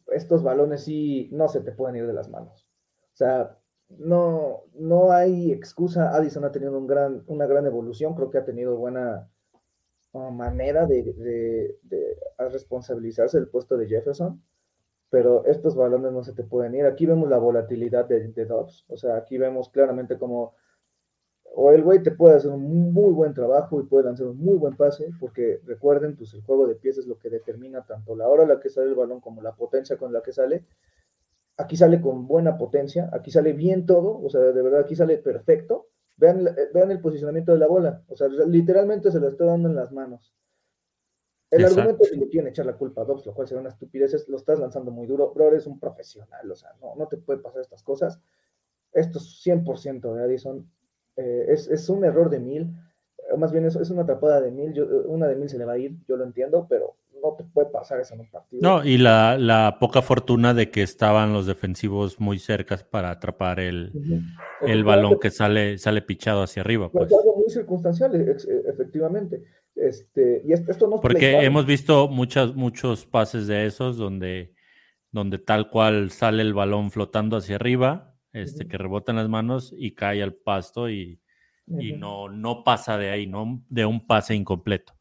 [0.08, 2.66] estos balones sí no se te pueden ir de las manos.
[3.12, 3.58] O sea,
[3.90, 6.14] no, no hay excusa.
[6.16, 9.28] Addison ha tenido un gran, una gran evolución, creo que ha tenido buena
[10.12, 11.76] manera de,
[12.38, 14.42] responsabilizarse del puesto de Jefferson,
[15.10, 16.84] pero estos balones no se te pueden ir.
[16.86, 20.54] Aquí vemos la volatilidad de, de Dobbs, o sea, aquí vemos claramente como
[21.60, 24.56] o el güey te puede hacer un muy buen trabajo y puede lanzar un muy
[24.56, 28.28] buen pase, porque recuerden, pues el juego de pies es lo que determina tanto la
[28.28, 30.64] hora a la que sale el balón como la potencia con la que sale.
[31.56, 35.18] Aquí sale con buena potencia, aquí sale bien todo, o sea, de verdad aquí sale
[35.18, 35.88] perfecto.
[36.18, 39.68] Vean, eh, vean el posicionamiento de la bola, o sea, literalmente se lo está dando
[39.68, 40.34] en las manos.
[41.50, 43.70] El argumento es que le quieren echar la culpa a Dobbs, lo cual será una
[43.70, 47.16] estupidez, lo estás lanzando muy duro, pero eres un profesional, o sea, no, no te
[47.16, 48.20] puede pasar estas cosas.
[48.92, 50.70] Esto es 100% de Addison,
[51.16, 52.70] eh, es, un error de mil,
[53.38, 55.78] más bien es, es una atrapada de mil, una de mil se le va a
[55.78, 58.60] ir, yo lo entiendo, pero no te puede pasar eso en un partido.
[58.62, 63.92] No, y la, poca fortuna de que estaban los defensivos muy cercas para atrapar el,
[64.62, 66.90] el balón que sale, sale pichado hacia arriba.
[66.90, 67.12] Pues.
[67.12, 68.36] algo muy circunstancial, e,
[68.68, 69.44] efectivamente.
[69.74, 74.54] Este, y esto no Porque hemos visto muchas, muchos pases de esos donde,
[75.12, 79.74] donde tal cual sale el balón flotando hacia arriba este, que rebota en las manos
[79.76, 81.20] y cae al pasto y,
[81.66, 84.97] no, no pasa de ahí, no de un pase incompleto.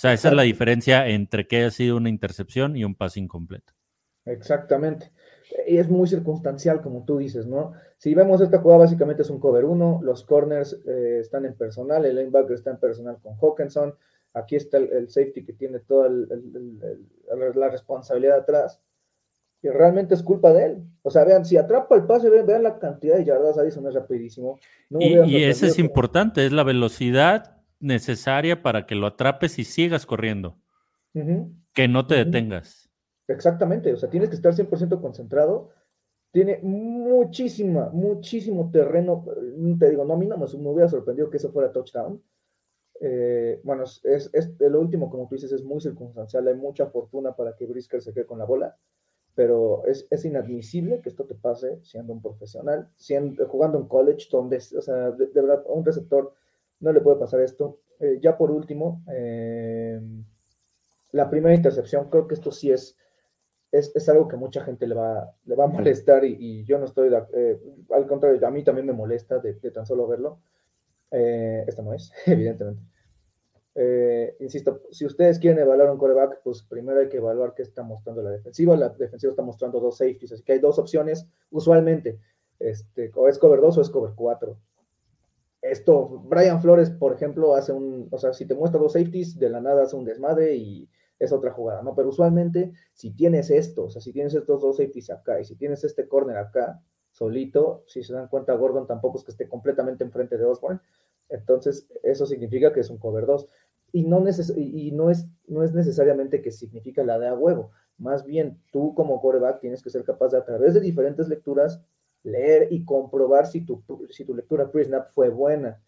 [0.00, 3.20] O sea, esa es la diferencia entre que haya sido una intercepción y un pase
[3.20, 3.74] incompleto.
[4.24, 5.12] Exactamente.
[5.66, 7.72] Y es muy circunstancial, como tú dices, ¿no?
[7.98, 12.06] Si vemos esta jugada, básicamente es un cover 1, los corners eh, están en personal,
[12.06, 13.94] el linebacker está en personal con Hawkinson,
[14.32, 18.80] aquí está el, safety que tiene toda la responsabilidad atrás
[19.60, 20.82] y realmente es culpa de él.
[21.02, 24.58] O sea, vean, si atrapa el pase, vean, la cantidad de yardas, Addison es rapidísimo.
[24.88, 30.58] y, eso es importante, es la velocidad necesaria para que lo atrapes y sigas corriendo.
[31.72, 32.88] Que no te detengas.
[33.26, 35.70] Exactamente, o sea, tienes que estar 100% concentrado.
[36.32, 39.24] Tiene muchísima, muchísimo terreno.
[39.78, 42.22] Te digo, no, a mí no me, hubiera sorprendido que eso fuera touchdown.
[43.00, 46.46] Eh, bueno, es, es, lo último, como tú dices, es muy circunstancial.
[46.46, 48.76] Hay mucha fortuna para que Brisker se quede con la bola
[49.34, 54.28] pero es, es, inadmisible que esto te pase siendo un profesional, siendo, jugando en college,
[54.30, 56.34] donde, o sea, de, verdad, un receptor
[56.80, 57.78] no le puede pasar esto.
[57.98, 60.00] Eh, ya por último, eh,
[61.12, 62.96] la primera intercepción, creo que esto sí es,
[63.70, 67.10] es, algo que mucha gente le va, le va a molestar y, yo no estoy,
[67.34, 70.40] eh, al contrario, a mí también me molesta de, tan solo verlo.
[71.10, 72.82] esta no es, evidentemente.
[74.40, 78.22] Insisto, si ustedes quieren evaluar un coreback, pues primero hay que evaluar qué está mostrando
[78.22, 78.76] la defensiva.
[78.76, 82.18] La defensiva está mostrando dos safeties, así que hay dos opciones usualmente.
[82.58, 84.56] Este, o es cover 2 o es cover 4.
[85.62, 89.50] Esto, Brian Flores, por ejemplo, hace un, o sea, si te muestra dos safeties, de
[89.50, 91.94] la nada hace un desmadre y es otra jugada, ¿no?
[91.94, 95.56] Pero usualmente, si tienes esto, o sea, si tienes estos dos safeties acá y si
[95.56, 100.02] tienes este corner acá, solito, si se dan cuenta, Gordon tampoco es que esté completamente
[100.02, 100.80] enfrente de Osborne,
[101.30, 103.48] entonces, eso significa que es un cover 2.
[103.92, 104.22] Y, no,
[104.56, 107.70] y no, es, no es necesariamente que significa la de a huevo.
[107.98, 111.82] Más bien, tú como coreback tienes que ser capaz de, a través de diferentes lecturas,
[112.22, 115.82] leer y comprobar si tu, si tu lectura pre-snap fue buena.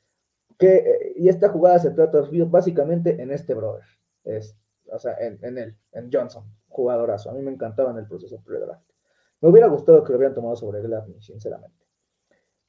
[0.59, 3.85] Que, y esta jugada se trata básicamente en este brother.
[4.25, 4.57] Es,
[4.90, 7.31] o sea, en, en él, en Johnson, jugadorazo.
[7.31, 8.85] A mí me encantaba en el proceso pre-draft.
[9.40, 11.85] Me hubiera gustado que lo hubieran tomado sobre Gladney, sinceramente.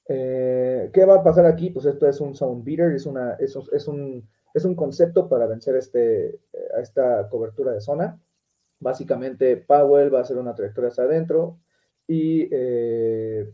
[0.07, 1.69] Eh, ¿Qué va a pasar aquí?
[1.69, 5.45] Pues esto es un sound beater, es, una, es, es, un, es un concepto para
[5.45, 6.39] vencer este,
[6.75, 8.19] a esta cobertura de zona.
[8.79, 11.59] Básicamente, Powell va a hacer una trayectoria hacia adentro
[12.07, 13.51] y eh,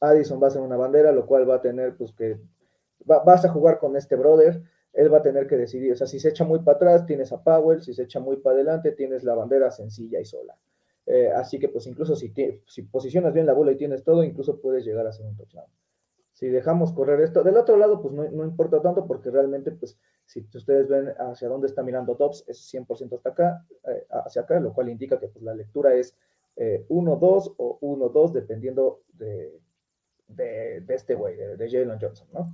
[0.00, 2.38] Addison va a hacer una bandera, lo cual va a tener, pues que
[3.04, 6.18] vas a jugar con este brother, él va a tener que decidir, o sea, si
[6.18, 9.22] se echa muy para atrás, tienes a Powell, si se echa muy para adelante, tienes
[9.24, 10.56] la bandera sencilla y sola.
[11.06, 12.32] Eh, así que, pues, incluso si,
[12.66, 15.66] si posicionas bien la bola y tienes todo, incluso puedes llegar a hacer un touchdown
[16.38, 20.46] si dejamos correr esto, del otro lado, pues no, importa tanto porque realmente, pues, si
[20.54, 24.72] ustedes ven hacia dónde está mirando Dobbs, es 100% hasta acá, eh, hacia acá, lo
[24.72, 26.16] cual indica que pues, la lectura es
[26.58, 29.60] 1-2 eh, o 1-2, dependiendo de,
[30.28, 32.46] de, este güey, de, Jalen Johnson, ¿no?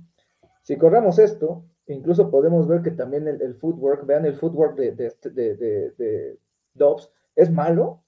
[0.63, 5.29] Si corremos esto, incluso podemos ver que también el, footwork, vean el footwork de, este,
[5.29, 6.39] de,
[6.73, 8.03] Dobbs, es malo,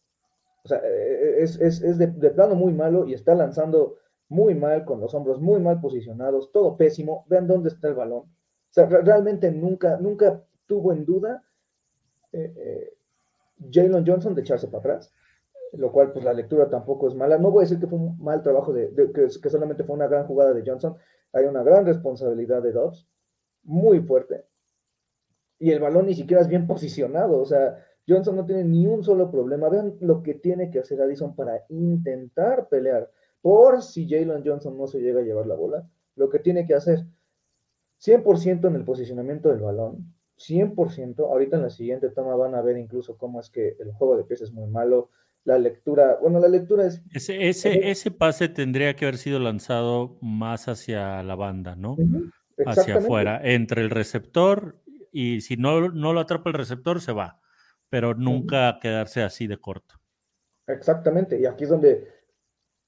[0.63, 3.97] o sea, eh, es, es, es de plano muy malo y está lanzando
[4.29, 7.25] muy mal, con los hombros muy mal posicionados, todo pésimo.
[7.29, 8.23] Vean dónde está el balón.
[8.23, 11.43] O sea, realmente nunca, nunca tuvo en duda
[12.33, 12.93] eh,
[13.71, 15.13] Jalen Johnson de echarse para atrás.
[15.73, 17.37] Lo cual pues la lectura tampoco es mala.
[17.37, 20.25] No voy a decir que fue un mal trabajo, de, que, solamente fue una gran
[20.25, 20.95] jugada de Johnson,
[21.33, 23.07] hay una gran responsabilidad de Dobbs,
[23.63, 24.45] muy fuerte,
[25.59, 29.03] y el balón ni siquiera es bien posicionado, o sea, Johnson no tiene ni un
[29.03, 29.69] solo problema.
[29.69, 33.11] Vean lo que tiene que hacer Addison para intentar pelear.
[33.41, 36.73] Por si Jalen Johnson no se llega a llevar la bola, lo que tiene que
[36.73, 37.05] hacer
[37.99, 41.19] 100% en el posicionamiento del balón, 100%.
[41.19, 44.23] Ahorita en la siguiente toma van a ver incluso cómo es que el juego de
[44.23, 45.09] pies es muy malo.
[45.47, 47.01] La lectura, bueno, la lectura es...
[47.13, 51.95] Ese, ese, ese pase tendría que haber sido lanzado más hacia la banda, ¿no?
[52.65, 54.81] hacia afuera, entre el receptor
[55.11, 57.39] y si no, no lo atrapa el receptor, se va,
[57.89, 59.95] pero nunca quedarse así de corto.
[60.67, 62.07] Exactamente, y aquí es donde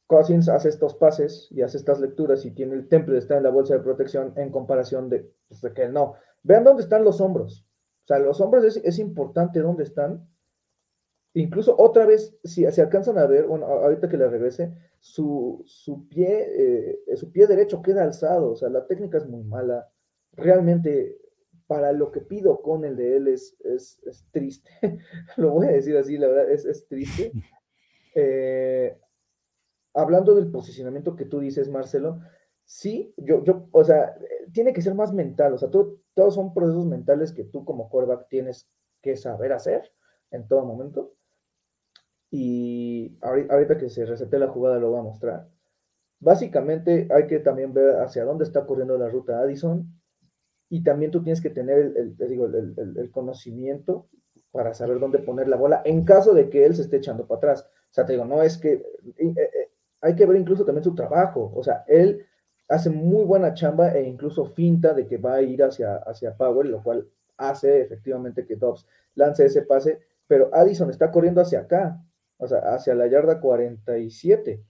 [0.06, 3.52] Cousins hace estos pases y hace estas lecturas y tiene el temple está en la
[3.52, 6.16] bolsa de protección en comparación de, pues, que no.
[6.44, 7.66] Vean dónde están los hombros.
[8.04, 10.28] O sea, los hombros es, importante dónde están.
[11.34, 16.08] Incluso otra vez, si se alcanzan a ver, bueno, ahorita que le regrese, su, su
[16.08, 16.48] pie,
[17.08, 18.52] eh, su pie derecho queda alzado.
[18.52, 19.88] O sea, la técnica es muy mala.
[20.34, 21.18] Realmente,
[21.68, 24.00] para lo que pido con el de él es, es,
[24.32, 24.70] triste.
[25.38, 27.32] lo voy a decir así, la verdad, es, es triste.
[28.16, 29.00] Eh,
[29.94, 32.20] hablando del posicionamiento que tú dices, Marcelo,
[32.66, 34.18] sí, yo, yo, o sea,
[34.52, 38.28] tiene que ser más mental, o sea, todos son procesos mentales que tú como quarterback
[38.28, 38.68] tienes
[39.02, 39.94] que saber hacer
[40.32, 41.14] en todo momento.
[42.32, 45.48] Y ahorita que se resete la jugada lo voy a mostrar.
[46.20, 49.88] Básicamente hay que también ver hacia dónde está corriendo la ruta Addison
[50.70, 54.08] y también tú tienes que tener el, digo, el, conocimiento
[54.52, 57.38] para saber dónde poner la bola en caso de que él se esté echando para
[57.38, 57.62] atrás.
[57.62, 58.84] O sea, te digo, no es que eh,
[59.18, 61.52] eh, hay que ver incluso también su trabajo.
[61.56, 62.26] O sea, él
[62.68, 66.68] hace muy buena chamba e incluso finta de que va a ir hacia, hacia Power,
[66.68, 72.00] lo cual hace efectivamente que Dobbs lance ese pase, pero Addison está corriendo hacia acá,
[72.40, 74.64] o sea, hacia la yarda 47.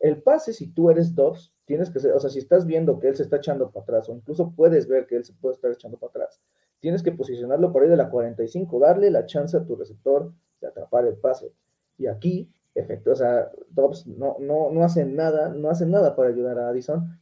[0.00, 3.08] El pase, si tú eres Dobbs, tienes que ser, o sea, si estás viendo que
[3.08, 5.70] él se está echando para atrás, o incluso puedes ver que él se puede estar
[5.70, 6.40] echando para atrás,
[6.80, 10.68] tienes que posicionarlo por ahí de la 45, darle la chance a tu receptor de
[10.68, 11.52] atrapar el pase.
[11.98, 16.30] Y aquí efecto, o sea, Dobbs no, no, no hace nada, no hace nada para
[16.30, 17.20] ayudar a Addison.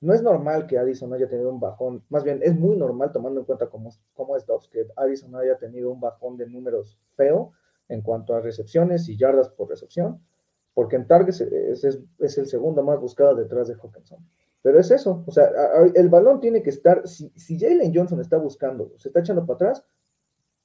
[0.00, 3.40] No es normal que Addison haya tenido un bajón, más bien es muy normal tomando
[3.40, 7.52] en cuenta cómo, cómo es Dobbs, que Addison haya tenido un bajón de números feo
[7.90, 10.24] en cuanto a recepciones y yardas por recepción,
[10.72, 14.26] porque en targets es, es, el segundo más buscado detrás de Hawkinson.
[14.62, 15.50] Pero es eso, o sea,
[15.94, 19.54] el balón tiene que estar, si, si Jalen Johnson está buscando, se está echando para
[19.54, 19.84] atrás,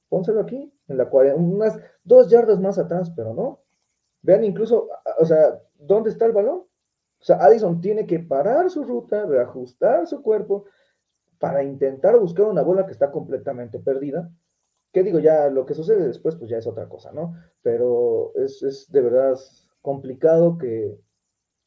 [0.08, 3.60] pónselo aquí, en la cual, unas dos yardas más atrás, pero no,
[4.26, 4.88] Vean incluso,
[5.20, 6.64] o sea, ¿dónde está el balón?
[7.20, 10.64] O sea, Addison tiene que parar su ruta, reajustar su cuerpo
[11.38, 14.28] para intentar buscar una bola que está completamente perdida.
[14.96, 15.18] ¿Qué digo?
[15.18, 17.34] Ya lo que sucede después, pues ya es otra cosa, ¿no?
[17.60, 19.38] Pero es, de verdad
[19.82, 20.98] complicado que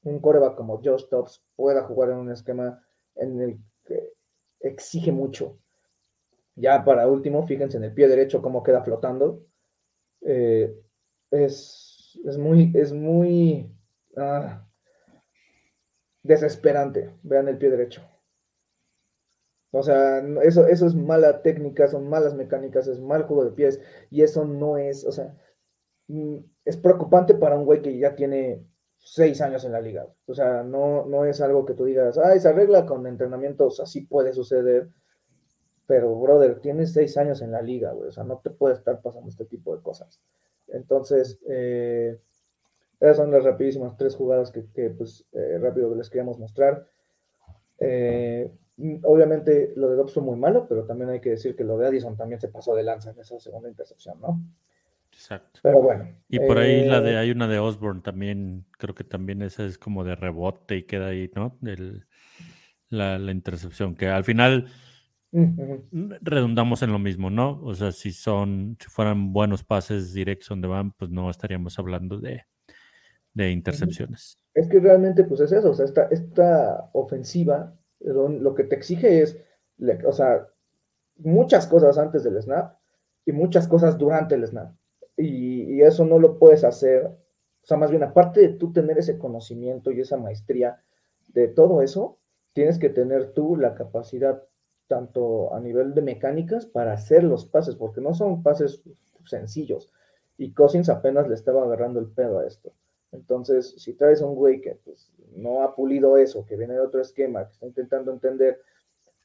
[0.01, 4.13] un coreback como Josh Dobbs pueda jugar en un esquema en el que
[4.61, 5.59] exige mucho.
[6.55, 9.45] Ya para último, fíjense en el pie derecho cómo queda flotando.
[10.21, 10.75] Eh,
[11.29, 13.71] es es muy, es muy
[14.17, 14.67] ah,
[16.23, 17.13] desesperante.
[17.21, 18.01] Vean el pie derecho.
[19.71, 23.79] O sea, eso, eso es mala técnica, son malas mecánicas, es mal juego de pies
[24.09, 25.35] y eso no es, o sea,
[26.07, 28.65] mm, es preocupante para un güey que ya tiene
[28.97, 30.07] seis años en la liga.
[30.27, 34.01] O sea, no, no es algo que tú digas, ah, se arregla con entrenamientos, así
[34.01, 34.89] puede suceder.
[35.87, 38.09] Pero, brother, tienes seis años en la liga, güey.
[38.09, 40.21] O sea, no te puede estar pasando este tipo de cosas.
[40.67, 42.19] Entonces, eh,
[42.99, 46.87] esas son las rapidísimas tres jugadas que, pues, eh, rápido les queríamos mostrar.
[47.79, 48.51] Eh,
[49.03, 51.87] obviamente lo de Dobbs fue muy malo, pero también hay que decir que lo de
[51.87, 54.41] Addison también se pasó de lanza en esa segunda intercepción, ¿no?
[55.11, 55.59] Exacto.
[55.63, 56.07] Pero bueno.
[56.29, 59.77] Y por ahí la de, hay una de Osborne también, creo que también esa es
[59.77, 61.57] como de rebote y queda ahí, ¿no?
[62.89, 64.67] la, la intercepción, que al final
[65.31, 67.61] redundamos en lo mismo, ¿no?
[67.63, 72.19] O sea, si son, si fueran buenos pases directos donde van, pues no estaríamos hablando
[72.19, 72.45] de,
[73.33, 74.39] de intercepciones.
[74.53, 79.21] Es que realmente, pues es eso, o sea, esta, esta ofensiva, lo que te exige
[79.21, 79.37] es,
[80.05, 80.47] o sea,
[81.17, 82.75] muchas cosas antes del snap
[83.25, 84.73] y muchas cosas durante el snap.
[85.17, 88.97] Y, y, eso no lo puedes hacer, o sea, más bien aparte de tú tener
[88.97, 90.81] ese conocimiento y esa maestría
[91.27, 92.19] de todo eso,
[92.53, 94.43] tienes que tener tú la capacidad
[94.87, 98.81] tanto a nivel de mecánicas para hacer los pases, porque no son pases
[99.25, 99.91] sencillos.
[100.37, 102.73] Y Cousins apenas le estaba agarrando el pedo a esto.
[103.11, 107.01] Entonces, si traes un güey que pues, no ha pulido eso, que viene de otro
[107.01, 108.61] esquema, que está intentando entender,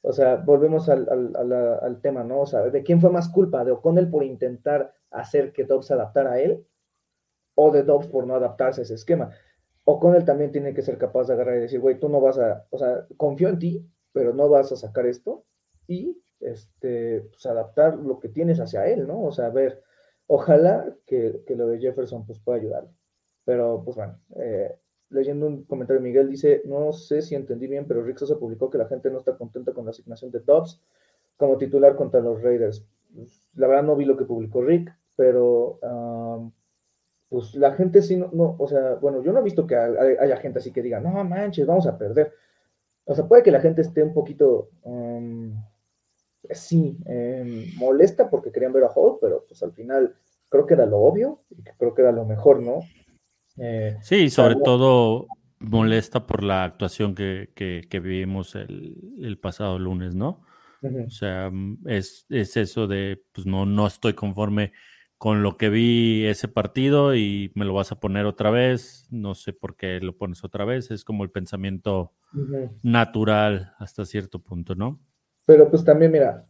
[0.01, 2.41] o sea, volvemos al, al, tema, ¿no?
[2.41, 3.65] O sea, ¿de quién fue más culpa?
[3.65, 6.65] ¿De O'Connell por intentar hacer que Dobbs se adaptara a él?
[7.55, 9.31] o de Dobbs por no adaptarse a ese esquema.
[9.85, 12.21] O con él también tiene que ser capaz de agarrar y decir, güey, tú no
[12.21, 15.45] vas a, o sea, confío en ti, pero no vas a sacar esto
[15.87, 19.23] y este, pues, adaptar lo que tienes hacia él, ¿no?
[19.23, 19.81] O sea, a ver,
[20.27, 22.87] ojalá que, lo de Jefferson pues pueda ayudar.
[23.45, 24.75] Pero pues bueno, eh,
[25.09, 28.69] leyendo un comentario de Miguel, dice, no sé si entendí bien, pero Rick Sosa publicó
[28.69, 30.81] que la gente no está contenta con la asignación de Dobbs
[31.37, 32.85] como titular contra los Raiders.
[33.55, 35.79] La verdad no vi lo que publicó Rick, pero
[37.29, 40.37] pues la gente sí, no, no, o sea, bueno, yo no he visto que haya
[40.37, 42.33] gente así que diga, no manches, vamos a perder.
[43.05, 44.69] O sea, puede que la gente esté un poquito,
[46.49, 50.15] sí, em, molesta porque querían ver a Hall, pero pues al final
[50.49, 52.79] creo que era lo obvio y creo que era lo mejor, ¿no?
[53.57, 55.27] Eh, sí, sobre todo
[55.59, 60.41] molesta por la actuación que, vivimos el, pasado lunes, ¿no?
[60.81, 64.71] O sea, mm, es, eso de, pues no, no estoy conforme
[65.17, 69.33] con lo que vi ese partido y me lo vas a poner otra vez, no
[69.33, 72.13] sé por qué lo pones otra vez, es como el pensamiento
[72.83, 74.99] natural hasta cierto punto, ¿no?
[75.45, 76.43] Pero pues también, mira,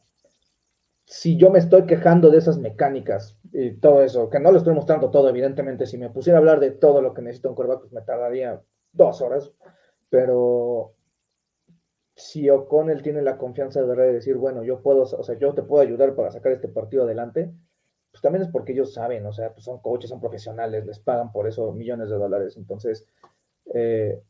[1.06, 4.74] si yo me estoy quejando de esas mecánicas y todo eso, que no lo estoy
[4.74, 7.82] mostrando todo, evidentemente, si me pusiera a hablar de todo lo que necesita un coreback,
[7.82, 9.51] pues me tardaría dos horas,
[10.10, 10.93] pero
[12.16, 15.53] si O'Connell tiene la confianza de verdad de decir, bueno, yo puedo, o sea, yo
[15.53, 17.53] te puedo ayudar para sacar este partido adelante,
[18.12, 21.32] pues también es porque ellos saben, o sea, pues son coaches, son profesionales, les pagan
[21.32, 23.08] por eso millones de dólares, entonces,
[23.74, 24.22] eh,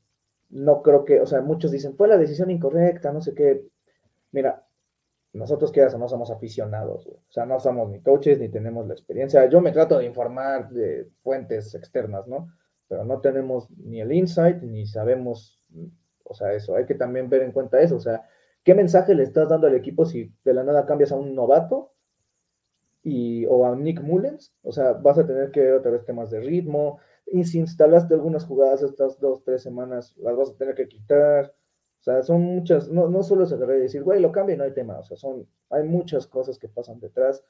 [0.49, 3.65] no creo que, o sea, muchos dicen, fue la decisión incorrecta, no sé qué,
[4.31, 4.65] mira,
[5.35, 9.45] nosotros que no somos aficionados, o sea, no somos ni coaches ni tenemos la experiencia.
[9.49, 12.47] Yo me trato de informar de fuentes externas, ¿no?
[12.87, 15.65] Pero no tenemos ni el insight ni sabemos,
[16.23, 16.75] o sea, eso.
[16.75, 18.23] Hay que también ver en cuenta eso, o sea,
[18.63, 21.93] ¿qué mensaje le estás dando al equipo si de la nada cambias a un novato
[23.03, 24.55] y, o a Nick Mullens?
[24.63, 26.99] O sea, vas a tener que ver otra vez temas de ritmo.
[27.25, 31.45] Y si instalaste algunas jugadas estas dos, tres semanas, las vas a tener que quitar
[31.47, 31.64] o
[32.05, 34.73] sea, son muchas, no, no solo se debe decir, güey, lo cambia y no hay
[34.73, 37.43] tema, o sea, son, hay muchas cosas que pasan detrás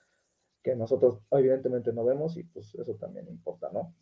[0.64, 3.94] que nosotros evidentemente no vemos y pues eso también importa, ¿no?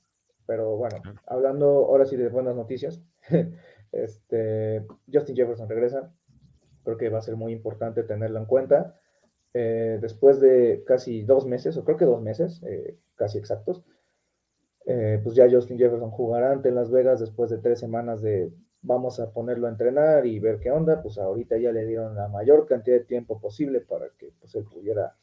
[0.45, 3.01] Pero bueno, hablando ahora sí de buenas noticias,
[3.91, 6.13] este, Justin Jefferson regresa,
[6.83, 8.95] creo que va a ser muy importante tenerlo en cuenta.
[9.53, 13.83] Eh, después de casi dos meses, o creo que dos meses, eh, casi exactos,
[14.85, 18.51] eh, pues ya Justin Jefferson jugará ante Las Vegas después de tres semanas de
[18.83, 22.27] vamos a ponerlo a entrenar y ver qué onda, pues ahorita ya le dieron la
[22.27, 25.15] mayor cantidad de tiempo posible para que pues él pudiera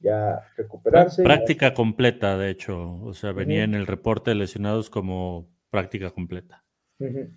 [0.00, 1.24] ya recuperarse.
[1.24, 6.64] Práctica completa, de hecho, o sea, venía en el reporte de lesionados como práctica completa.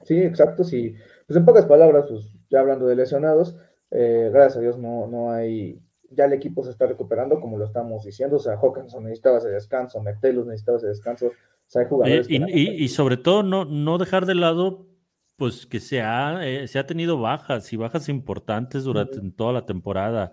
[0.04, 0.96] Sí, exacto, sí.
[1.28, 3.58] Pues en pocas palabras, pues ya hablando de lesionados,
[3.90, 7.66] eh, gracias a Dios no, no hay, ya el equipo se está recuperando como lo
[7.66, 11.32] estamos diciendo, o sea, Hawkinson necesitaba ese descanso, Metellus necesitaba ese descanso, o
[11.68, 12.28] sea, hay jugadores...
[12.30, 14.91] Eh, y, y, sobre todo no, no dejar de lado
[15.42, 19.66] pues que se ha, eh, se ha tenido bajas y bajas importantes durante toda la
[19.66, 20.32] temporada.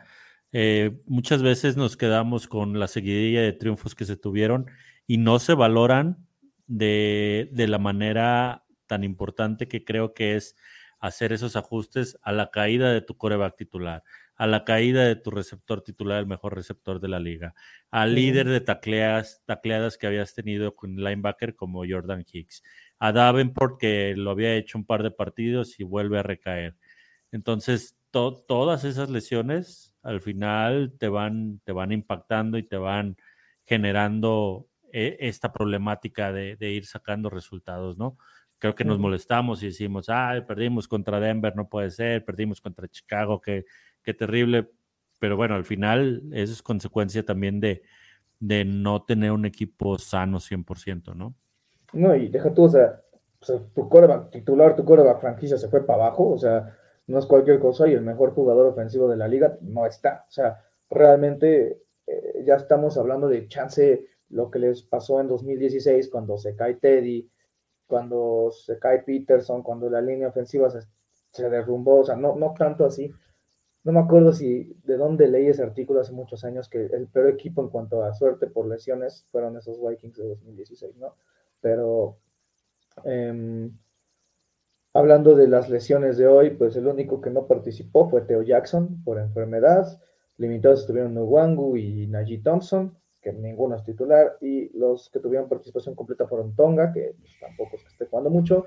[0.52, 4.66] Eh, muchas veces nos quedamos con la seguidilla de triunfos que se tuvieron
[5.06, 6.26] y no se valoran
[6.66, 10.56] de, de la manera tan importante que creo que es
[11.00, 14.04] hacer esos ajustes a la caída de tu coreback titular,
[14.36, 17.54] a la caída de tu receptor titular, el mejor receptor de la liga,
[17.90, 22.62] al líder de tacleadas, tacleadas que habías tenido con linebacker como Jordan Hicks,
[22.98, 26.76] a Davenport que lo había hecho un par de partidos y vuelve a recaer.
[27.30, 33.16] Entonces, todas esas lesiones al final te van, te van impactando y te van
[33.66, 38.16] generando eh, esta problemática de, ir sacando resultados, ¿no?
[38.58, 42.88] Creo que nos molestamos y decimos, ay, perdimos contra Denver, no puede ser, perdimos contra
[42.88, 43.64] Chicago, qué,
[44.02, 44.68] qué terrible.
[45.20, 47.82] Pero bueno, al final eso es consecuencia también de,
[48.40, 51.36] de no tener un equipo sano 100%, ¿no?
[51.92, 53.00] No, y deja tú, o sea,
[53.74, 56.76] tu coreback titular, tu coreback franquicia se fue para abajo, o sea,
[57.06, 60.26] no es cualquier cosa y el mejor jugador ofensivo de la liga no está.
[60.28, 66.10] O sea, realmente eh, ya estamos hablando de chance lo que les pasó en 2016
[66.10, 67.30] cuando se cae Teddy,
[67.86, 70.80] cuando se cae Peterson, cuando la línea ofensiva se,
[71.32, 73.10] se derrumbó, o sea, no, no tanto así.
[73.84, 77.28] No me acuerdo si de dónde leí ese artículo hace muchos años que el peor
[77.28, 81.14] equipo en cuanto a suerte por lesiones fueron esos Vikings de 2016, ¿no?
[81.60, 82.18] Pero
[83.04, 83.76] em,
[84.92, 89.02] hablando de las lesiones de hoy, pues el único que no participó fue Theo Jackson
[89.04, 90.00] por enfermedad.
[90.36, 94.38] Limitados estuvieron Nwangu y Najee Thompson, que ninguno es titular.
[94.40, 98.30] Y los que tuvieron participación completa fueron Tonga, que pues, tampoco es que esté jugando
[98.30, 98.66] mucho,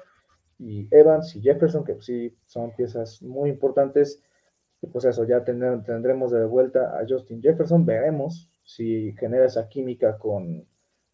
[0.60, 4.22] y Evans y Jefferson, que sí son piezas muy importantes.
[4.82, 7.86] Y pues eso, ya tendremos de vuelta a Justin Jefferson.
[7.86, 10.66] Veremos si genera esa química con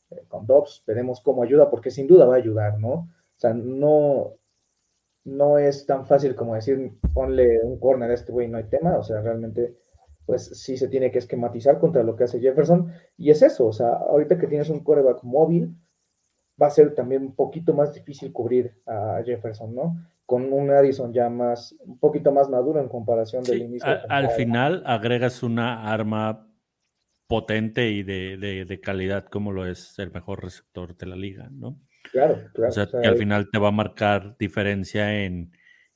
[0.09, 2.91] eh, con Dobbs, veremos cómo ayuda, porque sin duda va a ayudar, ¿no?
[2.91, 4.33] O sea, no,
[5.25, 8.97] no es tan fácil como decir, ponle un corner a este güey, no hay tema,
[8.97, 9.75] o sea, realmente,
[10.25, 13.73] pues sí se tiene que esquematizar contra lo que hace Jefferson, y es eso, o
[13.73, 15.75] sea, ahorita que tienes un coreback móvil,
[16.61, 19.97] va a ser también un poquito más difícil cubrir a Jefferson, ¿no?
[20.25, 23.87] Con un Addison ya más, un poquito más maduro en comparación del inicio.
[24.09, 26.46] al final agregas una arma
[27.27, 31.79] potente y de, de, calidad como lo es el mejor receptor de la liga, ¿no?
[32.11, 32.69] Claro, claro.
[32.69, 35.51] O sea, que al final te va a marcar diferencia en...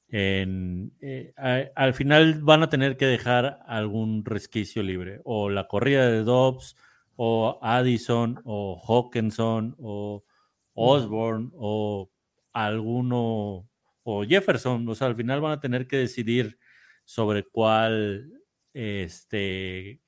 [0.10, 1.34] en eh,
[1.74, 6.76] al final van a tener que dejar algún resquicio libre, o la corrida de Dobbs,
[7.16, 10.26] o Addison, o Hawkinson, o
[10.74, 12.10] Osborne, o
[12.52, 13.70] alguno,
[14.04, 14.88] o Jefferson.
[14.90, 16.58] O sea, al final van a tener que decidir
[17.06, 18.32] sobre cuál
[18.74, 20.02] este,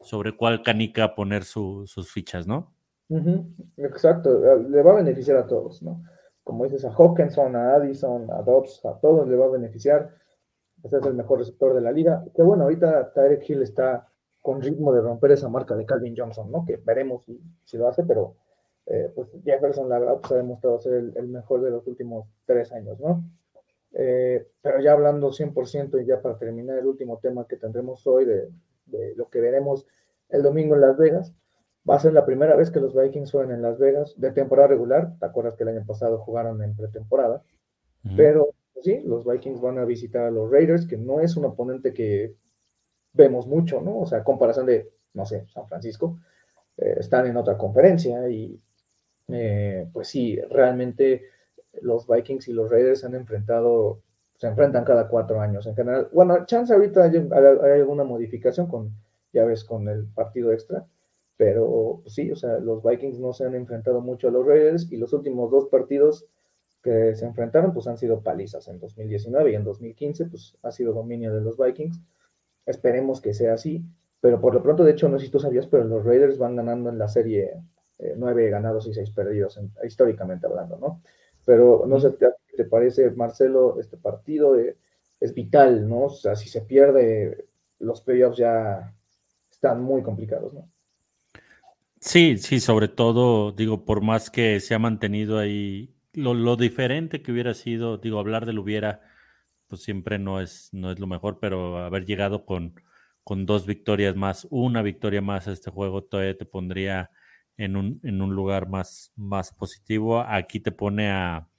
[0.00, 2.72] sobre cuál canica poner sus fichas, ¿no?
[3.76, 6.02] Exacto, eh, le va a beneficiar a todos, ¿no?
[6.44, 10.14] Como dices, a Hawkinson, a Addison, a Dobbs, a todos le va a beneficiar.
[10.82, 12.24] Este es el mejor receptor de la liga.
[12.34, 14.08] Que bueno, ahorita Tyreek Hill está
[14.40, 16.64] con ritmo de romper esa marca de Calvin Johnson, ¿no?
[16.64, 17.24] Que veremos
[17.64, 18.36] si, lo hace, pero
[18.86, 22.72] eh, pues Jefferson, la verdad, pues ha demostrado ser el, mejor de los últimos tres
[22.72, 23.24] años, ¿no?
[23.92, 28.24] Eh, pero ya hablando 100% y ya para terminar el último tema que tendremos hoy
[28.24, 28.48] de,
[28.90, 29.86] de lo que veremos
[30.28, 31.34] el domingo en Las Vegas.
[31.88, 34.68] Va a ser la primera vez que los Vikings juegan en Las Vegas de temporada
[34.68, 35.18] regular.
[35.18, 37.42] ¿Te acuerdas que el año pasado jugaron en pretemporada?
[38.16, 41.44] Pero pues sí, los Vikings van a visitar a los Raiders, que no es un
[41.44, 42.34] oponente que
[43.12, 44.00] vemos mucho, ¿no?
[44.00, 46.18] O sea, comparación de, no sé, San Francisco.
[46.76, 48.60] Eh, están en otra conferencia y
[49.28, 51.22] eh, pues sí, realmente
[51.82, 54.02] los Vikings y los Raiders han enfrentado
[54.40, 56.08] se enfrentan cada cuatro años en general.
[56.14, 58.90] Bueno, chance ahorita hay, alguna modificación con,
[59.34, 60.86] ya ves, con el partido extra,
[61.36, 64.90] pero pues sí, o sea, los Vikings no se han enfrentado mucho a los Raiders
[64.90, 66.24] y los últimos dos partidos
[66.82, 70.94] que se enfrentaron pues han sido palizas en 2019 y en 2015 pues ha sido
[70.94, 72.00] dominio de los Vikings.
[72.64, 73.84] Esperemos que sea así,
[74.22, 76.56] pero por lo pronto, de hecho, no sé si tú sabías, pero los Raiders van
[76.56, 77.60] ganando en la serie
[77.98, 81.02] eh, nueve ganados y seis perdidos, históricamente hablando, ¿no?
[81.44, 82.14] Pero no sé,
[82.60, 86.00] ¿te parece, Marcelo, este partido es vital, ¿no?
[86.04, 87.46] O sea, si se pierde,
[87.78, 88.94] los playoffs ya
[89.50, 90.70] están muy complicados, ¿no?
[91.98, 97.32] Sí, sí, sobre todo, digo, por más que se ha mantenido ahí, lo, diferente que
[97.32, 99.00] hubiera sido, digo, hablar del hubiera,
[99.66, 102.74] pues siempre no es, no es lo mejor, pero haber llegado con,
[103.24, 107.10] con dos victorias más, una victoria más a este juego, todavía te pondría
[107.56, 110.20] en un, en un lugar más, más positivo.
[110.20, 111.49] Aquí te pone a,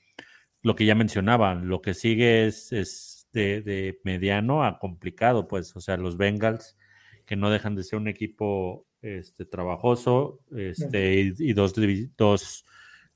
[0.61, 5.81] lo que ya mencionaba, lo que sigue es, es de, mediano a complicado, pues, o
[5.81, 6.77] sea, los Bengals,
[7.25, 11.73] que no dejan de ser un equipo este, trabajoso, este, y, dos,
[12.17, 12.65] dos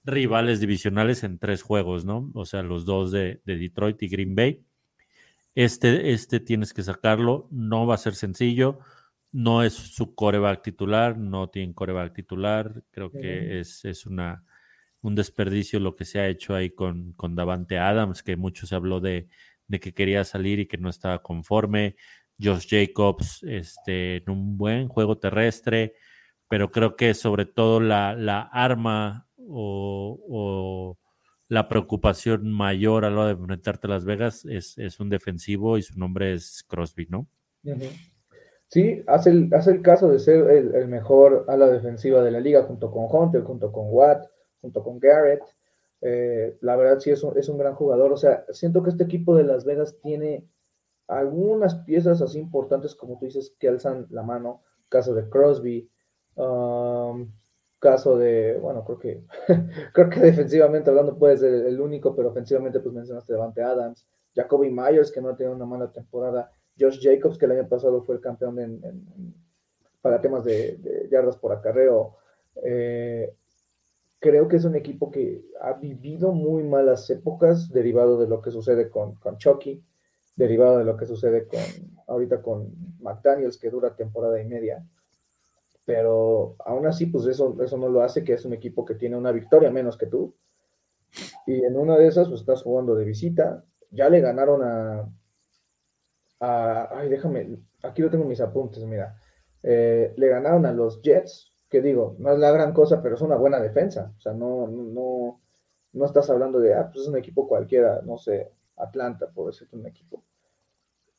[0.03, 2.31] rivales divisionales en tres juegos, ¿no?
[2.33, 4.63] O sea, los dos de, Detroit y Green Bay.
[5.53, 8.79] Este, este tienes que sacarlo, no va a ser sencillo,
[9.31, 14.43] no es su coreback titular, no tiene coreback titular, creo que es, es una
[15.05, 18.75] un desperdicio lo que se ha hecho ahí con, con Davante Adams, que mucho se
[18.75, 19.27] habló de,
[19.69, 21.95] que quería salir y que no estaba conforme.
[22.41, 25.93] Josh Jacobs este, en un buen juego terrestre,
[26.49, 30.97] pero creo que sobre todo la, la arma o,
[31.47, 35.77] la preocupación mayor a la hora de enfrentarte a Las Vegas es, es un defensivo
[35.77, 37.27] y su nombre es Crosby, ¿no?
[38.67, 42.31] Sí, hace el, hace el caso de ser el, el mejor a la defensiva de
[42.31, 44.25] la liga junto con Hunter, junto con Watt,
[44.61, 45.43] junto con Garrett.
[46.01, 48.11] Eh, la verdad sí es un, es un gran jugador.
[48.11, 50.47] O sea, siento que este equipo de Las Vegas tiene
[51.07, 54.61] algunas piezas así importantes, como tú dices, que alzan la mano.
[54.89, 55.89] Caso de Crosby,
[56.35, 57.31] um,
[57.79, 59.23] caso de, bueno, creo que
[59.93, 64.69] creo que defensivamente hablando puede ser el único, pero ofensivamente pues mencionaste Devante Adams, Jacoby
[64.69, 68.15] Myers, que no ha tenido una mala temporada, Josh Jacobs, que el año pasado fue
[68.15, 68.81] el campeón
[70.01, 72.17] para temas de, yardas por acarreo.
[72.63, 73.33] Eh,
[74.20, 78.51] creo que es un equipo que ha vivido muy malas épocas, derivado de lo que
[78.51, 79.84] sucede con, con Chucky,
[80.36, 81.59] derivado de lo que sucede con
[82.07, 84.86] ahorita con McDaniels, que dura temporada y media.
[85.86, 89.18] Pero aún así, pues eso, eso no lo hace, que es un equipo que tiene
[89.18, 90.36] una victoria menos que tú.
[91.45, 93.63] Y en una de esas, pues estás jugando de visita.
[93.91, 95.07] Ya le ganaron a.
[96.39, 97.59] ay, déjame.
[97.84, 99.16] Aquí lo tengo mis apuntes, mira.
[99.61, 103.22] Eh, le ganaron a los Jets que digo, no es la gran cosa, pero es
[103.22, 104.13] una buena defensa.
[104.18, 105.41] O sea, no, no,
[105.93, 109.76] no estás hablando de, ah, pues es un equipo cualquiera, no sé, Atlanta, por decirte
[109.76, 110.24] un equipo.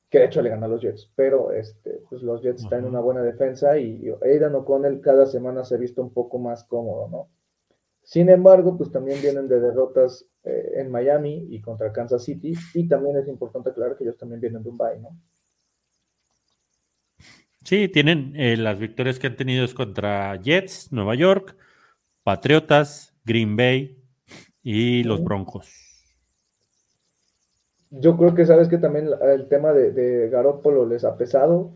[0.08, 2.90] Que de hecho le ganó a los Jets, pero este, pues los Jets están en
[2.90, 7.08] una buena defensa y Aidan O'Connell cada semana se ha visto un poco más cómodo,
[7.08, 7.28] ¿no?
[8.02, 12.86] Sin embargo, pues también vienen de derrotas eh, en Miami y contra Kansas City, y
[12.86, 15.08] también es importante aclarar que ellos también vienen de un bye, ¿no?
[17.66, 21.56] Sí, tienen eh, las victorias que han tenido es contra Jets, Nueva York,
[22.22, 24.00] Patriotas, Green Bay
[24.62, 25.68] y los Broncos.
[27.90, 31.72] Yo creo que sabes que también el tema de, de Garoppolo les ha pesado,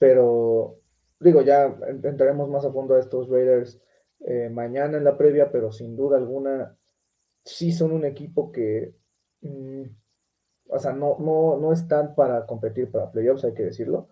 [0.00, 0.80] pero
[1.20, 1.72] digo, ya
[2.02, 3.80] entraremos más a fondo a estos Raiders
[4.26, 6.76] eh, mañana en la previa, pero sin duda alguna
[7.44, 8.96] sí son un equipo que,
[9.42, 9.82] mm,
[10.70, 14.08] o sea, no, no, no están para competir para playoffs, hay que decirlo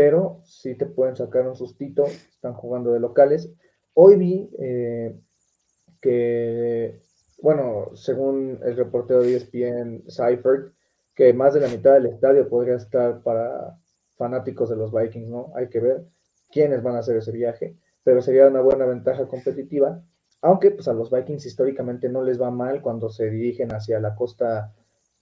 [0.00, 3.50] pero sí te pueden sacar un sustito, están jugando de locales.
[3.92, 5.14] Hoy vi eh,
[6.00, 7.02] que,
[7.42, 10.72] bueno, según el reportero de ESPN, Seifert,
[11.14, 13.78] que más de la mitad del estadio podría estar para
[14.16, 15.52] fanáticos de los Vikings, ¿no?
[15.54, 16.06] Hay que ver
[16.50, 20.02] quiénes van a hacer ese viaje, pero sería una buena ventaja competitiva,
[20.40, 24.14] aunque pues a los Vikings históricamente no les va mal cuando se dirigen hacia la
[24.14, 24.72] costa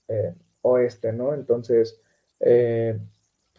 [0.07, 1.33] eh, oeste, ¿no?
[1.33, 1.99] Entonces,
[2.39, 2.97] eh,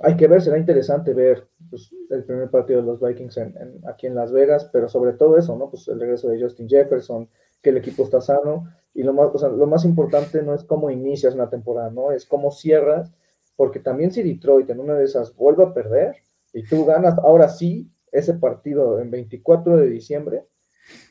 [0.02, 3.38] hay que ver, será interesante ver pues, el primer partido de los Vikings
[3.86, 5.68] aquí en Las Vegas, pero sobre todo eso, ¿no?
[5.68, 7.28] Pues el regreso de Justin Jefferson,
[7.62, 11.34] que el equipo está sano, y lo más, lo más importante no es cómo inicias
[11.34, 12.12] una temporada, ¿no?
[12.12, 13.12] Es cómo cierras,
[13.56, 16.16] porque también si Detroit en una de esas vuelve a perder
[16.52, 20.44] y tú ganas ahora sí ese partido en 24 de diciembre,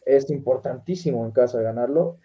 [0.06, 2.18] es importantísimo en casa ganarlo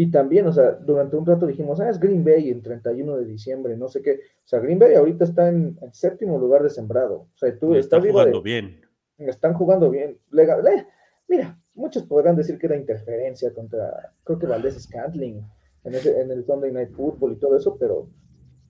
[0.00, 3.26] y también, o sea, durante un rato dijimos, ah, es Green Bay en 31 de
[3.26, 4.12] diciembre, no sé qué.
[4.12, 7.28] O sea, Green Bay ahorita está en, séptimo lugar de sembrado.
[7.34, 8.80] O sea, tú estás jugando bien.
[9.18, 10.18] Están jugando bien.
[11.28, 15.46] mira, muchos podrán decir que era interferencia contra, creo que Valdés Scantling
[15.84, 18.08] en, en el Sunday Night Football y todo eso, pero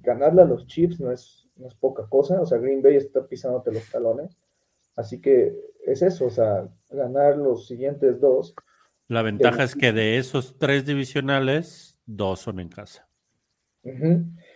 [0.00, 2.40] ganarle a los Chiefs no es, no es poca cosa.
[2.40, 4.36] O sea, Green Bay está pisándote los talones.
[4.96, 5.56] Así que
[5.86, 8.56] es eso, o sea, ganar los siguientes dos
[9.10, 13.08] la ventaja es que de esos tres divisionales, dos son en casa.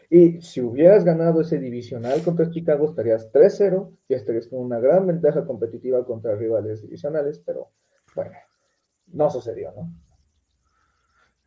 [0.09, 5.09] Y si hubieras ganado ese divisional contra Chicago, estarías 3-0 y estarías con una gran
[5.09, 7.73] ventaja competitiva contra rivales divisionales, pero
[8.15, 8.37] bueno,
[9.09, 9.93] no sucedió, ¿no?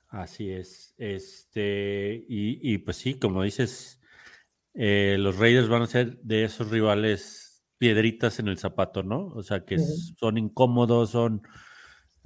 [0.10, 0.94] Así es.
[0.98, 4.02] Este, y, pues sí, como dices,
[4.74, 9.28] eh, los Raiders van a ser de esos rivales piedritas en el zapato, ¿no?
[9.28, 11.42] O sea, que son incómodos, son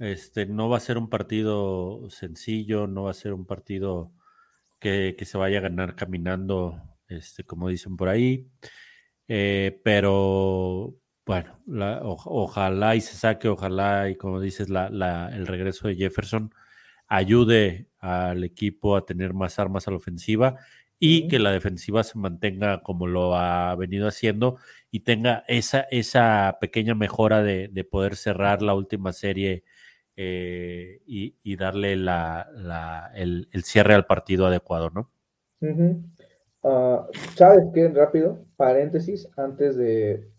[0.02, 4.12] este, no va a ser un partido sencillo, no va a ser un partido
[4.80, 8.48] que, se vaya a ganar caminando, este, como dicen por ahí.
[9.28, 11.56] Eh, pero bueno,
[12.24, 16.52] ojalá y se saque, ojalá y como dices, el regreso de Jefferson
[17.06, 20.56] ayude al equipo a tener más armas a la ofensiva
[20.98, 24.58] y que la defensiva se mantenga como lo ha venido haciendo
[24.90, 29.64] y tenga esa, esa pequeña mejora de, de poder cerrar la última serie
[30.16, 35.10] eh, y, darle el, cierre al partido adecuado, ¿no?
[36.62, 37.88] Ah, ¿Sabes qué?
[37.88, 40.30] Rápido, paréntesis, antes de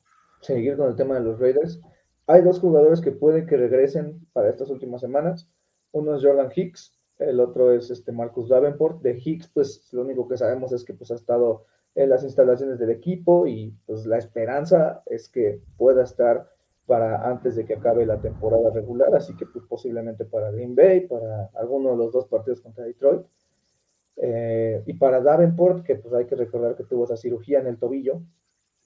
[0.41, 1.82] seguir con el tema de los Raiders,
[2.28, 5.49] hay dos jugadores que pueden que regresen para estas últimas semanas.
[5.91, 9.01] Uno es Jordan Hicks, el otro es este Marcus Davenport.
[9.01, 11.65] De Hicks, pues lo único que sabemos es que pues, ha estado
[11.95, 16.49] en las instalaciones del equipo y pues la esperanza es que pueda estar
[16.86, 21.07] para antes de que acabe la temporada regular, así que pues, posiblemente para Green Bay,
[21.07, 23.25] para alguno de los dos partidos contra Detroit.
[24.17, 27.77] Eh, y para Davenport, que pues hay que recordar que tuvo esa cirugía en el
[27.77, 28.21] tobillo,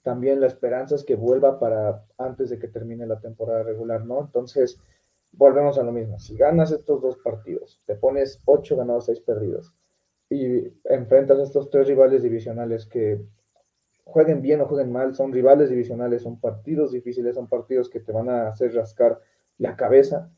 [0.04, 4.22] también la esperanza es que vuelva para antes de que termine la temporada regular, ¿no?
[4.22, 4.80] Entonces,
[5.34, 6.18] volvemos a lo mismo.
[6.18, 9.74] Si ganas estos dos partidos, te pones ocho ganados, seis perdidos,
[10.30, 13.20] y enfrentas a estos tres rivales divisionales que
[14.08, 18.12] jueguen bien o jueguen mal, son rivales divisionales, son partidos difíciles, son partidos que te
[18.12, 19.20] van a hacer rascar
[19.58, 20.32] la cabeza,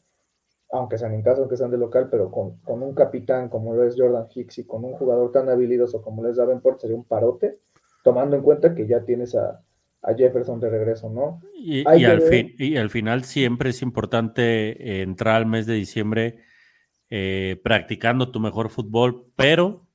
[0.72, 3.96] aunque sean en casa, aunque sean de local, pero con, un capitán como lo es
[3.98, 7.60] Jordan Hicks y con un jugador tan habilidoso como lo es Davenport, sería un parote,
[8.04, 9.64] tomando en cuenta que ya tienes a,
[10.18, 11.42] Jefferson de regreso, ¿no?
[11.54, 16.38] Y, al fin, y al final siempre es importante entrar al mes de diciembre
[17.10, 19.89] eh, practicando tu mejor fútbol, pero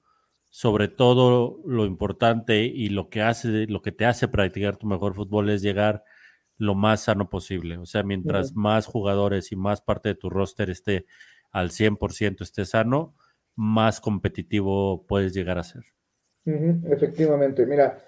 [0.54, 5.12] sobre todo lo importante y lo que hace, lo que te hace practicar tu mejor
[5.12, 6.04] fútbol es llegar
[6.58, 7.76] lo más sano posible.
[7.76, 11.06] O sea, mientras más jugadores y más parte de tu roster esté
[11.50, 13.16] al 100% esté sano,
[13.56, 15.82] más competitivo puedes llegar a ser.
[16.44, 17.98] Efectivamente, mira,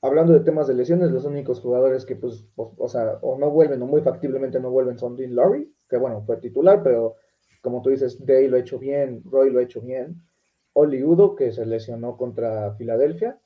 [0.00, 3.82] hablando de temas de lesiones, los únicos jugadores que, pues, o, sea, o no vuelven
[3.82, 7.16] o muy factiblemente no vuelven son Dean Laurie, que bueno, fue titular, pero
[7.60, 10.22] como tú dices, Day lo ha hecho bien, Roy lo ha hecho bien.
[10.72, 13.38] Oli Udo, que se lesionó contra Filadelfia,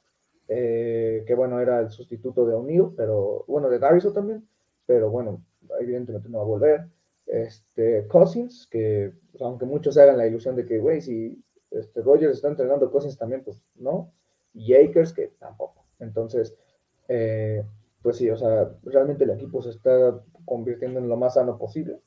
[0.49, 4.47] eh, que bueno, era el sustituto de O'Neill, pero bueno, de Dariso también,
[4.87, 5.43] pero bueno,
[5.81, 6.87] evidentemente no va a volver.
[7.27, 12.49] Este, Cousins, que aunque muchos hagan la ilusión de que, güey, si este, Rogers está
[12.49, 14.12] entrenando cosas también, pues no,
[14.53, 15.87] y Akers que tampoco.
[15.99, 16.55] Entonces,
[17.09, 17.64] eh,
[18.03, 22.01] pues sí, o sea, realmente el equipo se está convirtiendo en lo más sano posible.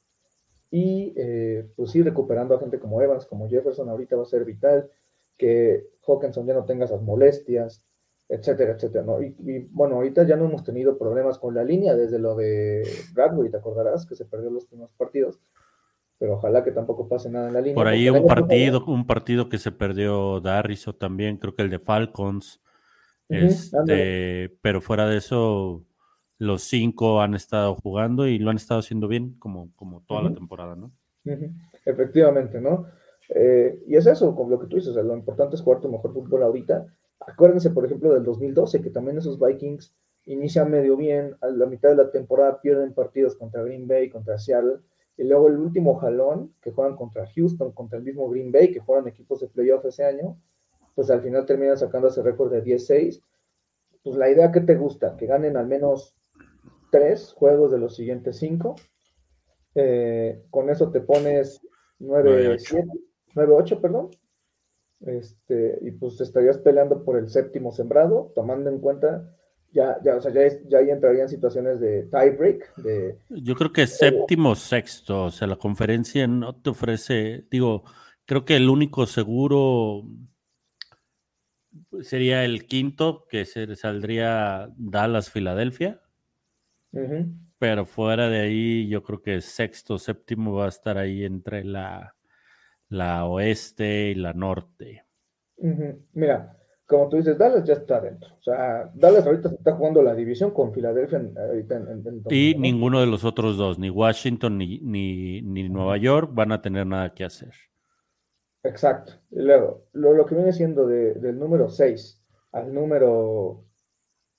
[0.69, 4.45] Y eh, pues sí, recuperando a gente como Evans, como Jefferson, ahorita va a ser
[4.45, 4.89] vital
[5.37, 7.83] que Hawkinson ya no tenga esas molestias,
[8.29, 9.21] etcétera, etcétera, ¿no?
[9.21, 12.83] Y, bueno, ahorita ya no hemos tenido problemas con la línea desde lo de
[13.13, 15.39] Bradbury, te acordarás que se perdió los primeros partidos,
[16.17, 17.75] pero ojalá que tampoco pase nada en la línea.
[17.75, 21.79] Por ahí un partido, un partido que se perdió Darriso también, creo que el de
[21.79, 22.61] Falcons,
[23.29, 25.85] este, pero fuera de eso,
[26.37, 30.33] los cinco han estado jugando y lo han estado haciendo bien como, como toda la
[30.33, 30.91] temporada, ¿no?
[31.85, 32.87] Efectivamente, ¿no?
[33.29, 36.13] Eh, y es eso, como lo que tú dices, lo importante es jugar tu mejor
[36.13, 36.85] fútbol ahorita.
[37.19, 39.93] Acuérdense, por ejemplo, del 2012, que también esos Vikings
[40.25, 44.37] inician medio bien, a la mitad de la temporada pierden partidos contra Green Bay, contra
[44.37, 44.79] Seattle,
[45.17, 48.79] y luego el último jalón, que juegan contra Houston, contra el mismo Green Bay, que
[48.79, 50.37] juegan equipos de playoff ese año,
[50.93, 53.21] pues al final terminan sacando ese récord de 10-6.
[54.03, 56.15] Pues la idea que te gusta, que ganen al menos
[56.91, 58.75] tres juegos de los siguientes cinco.
[59.75, 61.61] Eh, con eso te pones
[61.99, 62.89] 9-7,
[63.37, 64.09] 9-8, perdón.
[65.05, 69.31] Este, y pues estarías peleando por el séptimo sembrado, tomando en cuenta,
[69.71, 72.75] ya, ya, o sea, ya, ya entrarían situaciones de tiebreak.
[72.77, 77.83] De, Yo creo que séptimo, sexto, o sea, la conferencia no te ofrece, digo,
[78.25, 80.03] creo que el único seguro
[82.01, 86.01] sería el quinto, que se saldría Dallas, Filadelfia.
[87.59, 92.16] Pero fuera de ahí, yo creo que sexto, séptimo va a estar ahí entre la,
[92.89, 95.03] la oeste y la norte.
[96.13, 98.29] Mira, como tú dices, Dallas ya está dentro.
[98.39, 101.21] O sea, Dallas ahorita se está jugando la división con Filadelfia.
[102.29, 106.87] y ninguno de los otros dos, ni Washington ni, ni, Nueva York, van a tener
[106.87, 107.51] nada que hacer.
[108.63, 109.13] Exacto.
[109.31, 112.23] Y luego, lo, que viene siendo del número 6
[112.53, 113.65] al número,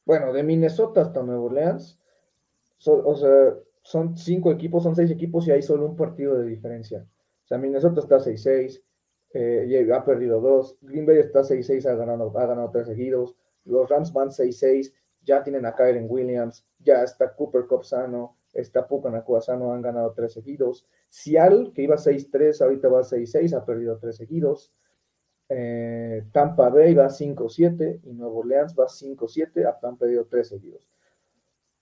[0.07, 2.01] bueno, de Minnesota hasta Nueva Orleans,
[2.87, 7.07] o sea, son cinco equipos, son seis equipos y hay solo un partido de diferencia.
[7.49, 8.83] Sea, Minnesota está 6-6,
[9.33, 10.77] eh, ha perdido dos.
[10.83, 13.37] Green Bay está 6-6, ha ganado, ha tres seguidos.
[13.65, 14.93] Los Rams van 6-6,
[15.23, 19.81] ya tienen a Kyren Williams, ya está Cooper Cup sano, está Puka Nakua sano, han
[19.81, 20.87] ganado tres seguidos.
[21.09, 24.73] Seattle, que iba 6-3, ahorita va 6-6, ha perdido tres seguidos.
[25.49, 30.93] Eh, Tampa Bay va 5-7 y Nuevo Orleans va 5-7, han perdido tres seguidos.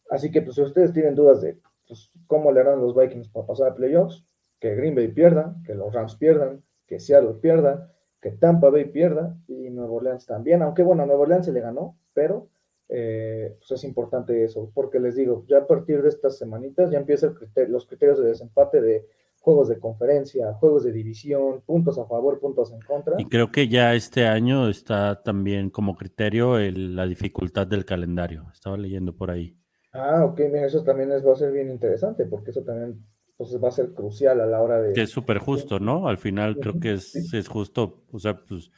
[0.09, 1.59] Así que, pues, si ustedes tienen dudas de
[1.89, 4.25] pues, cómo le harán los Vikings para pasar a playoffs,
[4.67, 9.37] que Green Bay pierda, que los Rams pierdan, que Seattle pierda, que Tampa Bay pierda
[9.47, 12.49] y Nueva Orleans también, aunque bueno, a Nueva Orleans se le ganó, pero
[12.89, 16.99] eh, pues es importante eso, porque les digo, ya a partir de estas semanitas ya
[16.99, 17.37] empiezan
[17.69, 19.07] los criterios de desempate de
[19.39, 23.15] juegos de conferencia, juegos de división, puntos a favor, puntos en contra.
[23.19, 28.77] Y creo que ya este año está también como criterio la dificultad del calendario, estaba
[28.77, 29.57] leyendo por ahí.
[29.93, 33.01] Ah, ok, mira, eso también va a ser bien interesante, porque eso también
[33.37, 34.93] pues, va a ser crucial a la hora de...
[34.93, 36.09] Que es súper justo, ¿no?
[36.09, 38.71] Al final creo que es, es justo, o sea, pues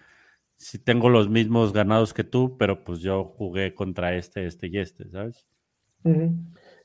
[0.59, 4.79] si tengo los mismos ganados que tú, pero pues yo jugué contra este, este y
[4.79, 5.47] este, ¿sabes?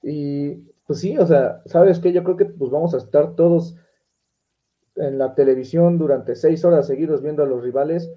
[0.03, 0.55] Y
[0.85, 2.13] pues sí, o sea, ¿sabes qué?
[2.13, 3.75] Yo creo que pues vamos a estar todos
[4.95, 8.11] en la televisión durante seis horas seguidos viendo a los rivales.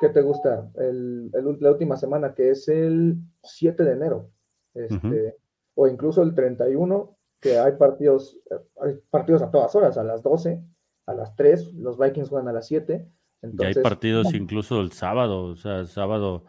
[0.00, 0.70] ¿Qué te gusta?
[0.76, 4.30] El, la última semana, que es el 7 de enero.
[4.74, 5.36] Este,
[5.74, 8.38] o incluso el 31, que hay partidos,
[8.80, 10.62] hay partidos a todas horas, a las 12,
[11.06, 13.10] a las 3, los Vikings juegan a las 7.
[13.42, 16.44] Entonces, y hay partidos incluso el sábado, o sea, sábado,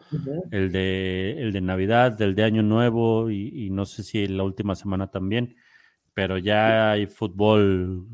[0.52, 4.76] el, de, el de Navidad, el de Año Nuevo y, no sé si la última
[4.76, 5.56] semana también,
[6.14, 8.06] pero ya hay fútbol,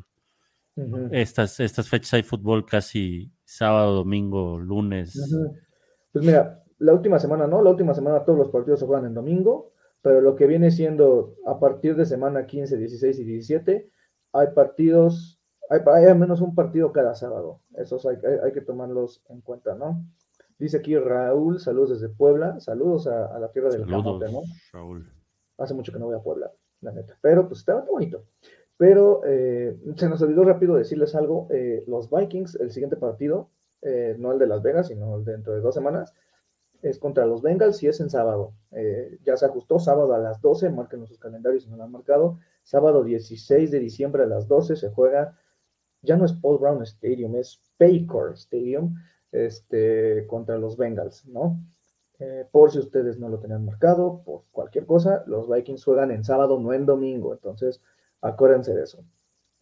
[1.10, 5.20] estas, estas fechas hay fútbol casi sábado, domingo, lunes.
[6.10, 9.12] Pues mira, la última semana no, la última semana todos los partidos se juegan en
[9.12, 13.90] domingo, pero lo que viene siendo a partir de semana 15, 16 y 17,
[14.32, 17.60] hay partidos, hay, hay al menos un partido cada sábado.
[17.74, 20.04] Esos hay, hay, que tomarlos en cuenta, ¿no?
[20.58, 24.40] Dice aquí Raúl, saludos desde Puebla, saludos a, la tierra del camote, ¿no?
[24.72, 25.10] Raúl.
[25.58, 27.18] Hace mucho que no voy a Puebla, la neta.
[27.20, 28.24] Pero pues estaba bonito.
[28.76, 31.48] Pero eh, se nos olvidó rápido decirles algo.
[31.50, 33.50] Eh, los Vikings, el siguiente partido,
[33.82, 36.14] eh, no el de Las Vegas, sino el dentro de dos semanas,
[36.82, 38.52] es contra los Bengals y es en sábado.
[38.72, 41.92] Eh, ya se ajustó sábado a las 12, marquen sus calendarios si no lo han
[41.92, 42.38] marcado.
[42.62, 45.38] Sábado 16 de diciembre a las 12 se juega,
[46.02, 48.94] ya no es Paul Brown Stadium, es Paycor Stadium,
[49.32, 51.60] este, contra los Bengals, ¿no?
[52.18, 56.22] Eh, por si ustedes no lo tenían marcado, por cualquier cosa, los Vikings juegan en
[56.22, 57.80] sábado, no en domingo, entonces
[58.20, 59.04] acuérdense de eso.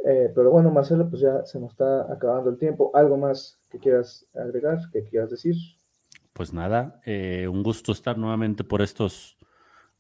[0.05, 2.91] Eh, pero bueno, Marcelo, pues ya se nos está acabando el tiempo.
[2.95, 5.55] ¿Algo más que quieras agregar, que quieras decir?
[6.39, 9.37] Pues nada, eh, un gusto estar nuevamente por estos,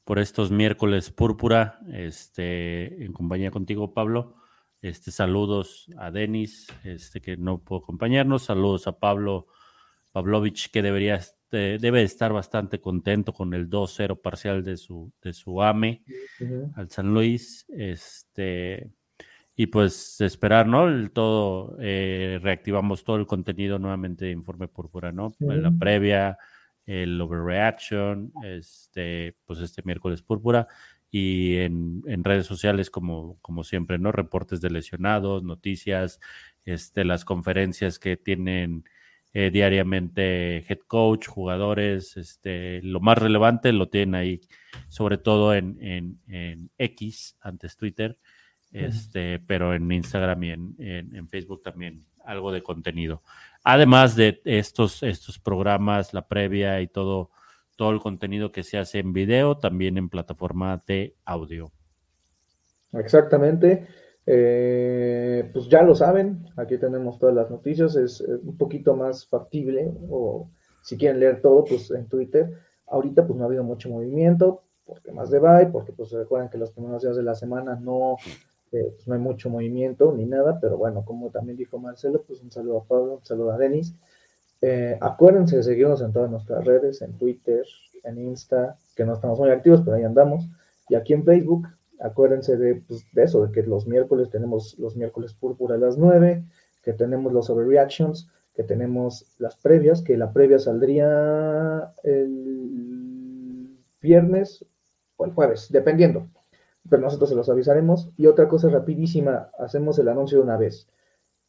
[0.05, 4.37] por estos miércoles púrpura, este, en compañía contigo, Pablo.
[4.81, 8.45] Este, saludos a Denis, este, que no pudo acompañarnos.
[8.45, 9.49] Saludos a Pablo
[10.13, 15.33] Pavlovich, que debería, este, debe estar bastante contento con el 2-0 parcial de su, de
[15.33, 16.05] su AME
[16.77, 17.67] al San Luis.
[17.69, 18.93] Este,
[19.61, 20.87] y pues esperar, ¿no?
[20.87, 25.35] El todo, eh, reactivamos todo el contenido nuevamente de Informe Púrpura, ¿no?
[25.41, 26.39] La previa,
[26.87, 30.69] el overreaction, este, pues este miércoles Púrpura
[31.11, 34.13] y en, redes sociales como, como siempre, ¿no?
[34.13, 36.21] Reportes de lesionados, noticias,
[36.65, 38.85] este, las conferencias que tienen
[39.33, 44.41] eh, diariamente head coach, jugadores, este, lo más relevante lo tienen ahí,
[44.87, 48.21] sobre todo en, en, en X, antes Twitter,
[48.73, 53.23] este, pero en Instagram y en, Facebook también algo de contenido.
[53.65, 57.31] Además de estos, estos programas, la previa y todo,
[57.77, 61.71] todo el contenido que se hace en video, también en plataforma de audio.
[62.93, 63.87] Exactamente.
[64.27, 69.91] Eh, pues ya lo saben, aquí tenemos todas las noticias, es un poquito más factible,
[70.11, 70.51] o
[70.83, 72.53] si quieren leer todo, pues en Twitter.
[72.87, 76.59] Ahorita pues no ha habido mucho movimiento, porque más de bye, porque pues recuerden que
[76.59, 78.17] los primeros días de la semana no,
[78.71, 82.51] pues no hay mucho movimiento ni nada, pero bueno, como también dijo Marcelo, pues un
[82.51, 83.95] saludo a Pablo, un saludo a Denis.
[84.61, 87.65] Eh, acuérdense de seguirnos en todas nuestras redes, en Twitter,
[88.05, 90.45] en Insta, que no estamos muy activos, pero ahí andamos.
[90.89, 91.69] Y aquí en Facebook,
[92.01, 95.97] acuérdense de, pues, de eso, de que los miércoles tenemos los miércoles púrpura a las
[95.97, 96.43] 9,
[96.83, 104.65] que tenemos los overreactions, que tenemos las previas, que la previa saldría el viernes
[105.17, 106.27] o el jueves, dependiendo
[106.89, 108.11] pero nosotros se los avisaremos.
[108.17, 110.89] Y otra cosa rapidísima, hacemos el anuncio de una vez.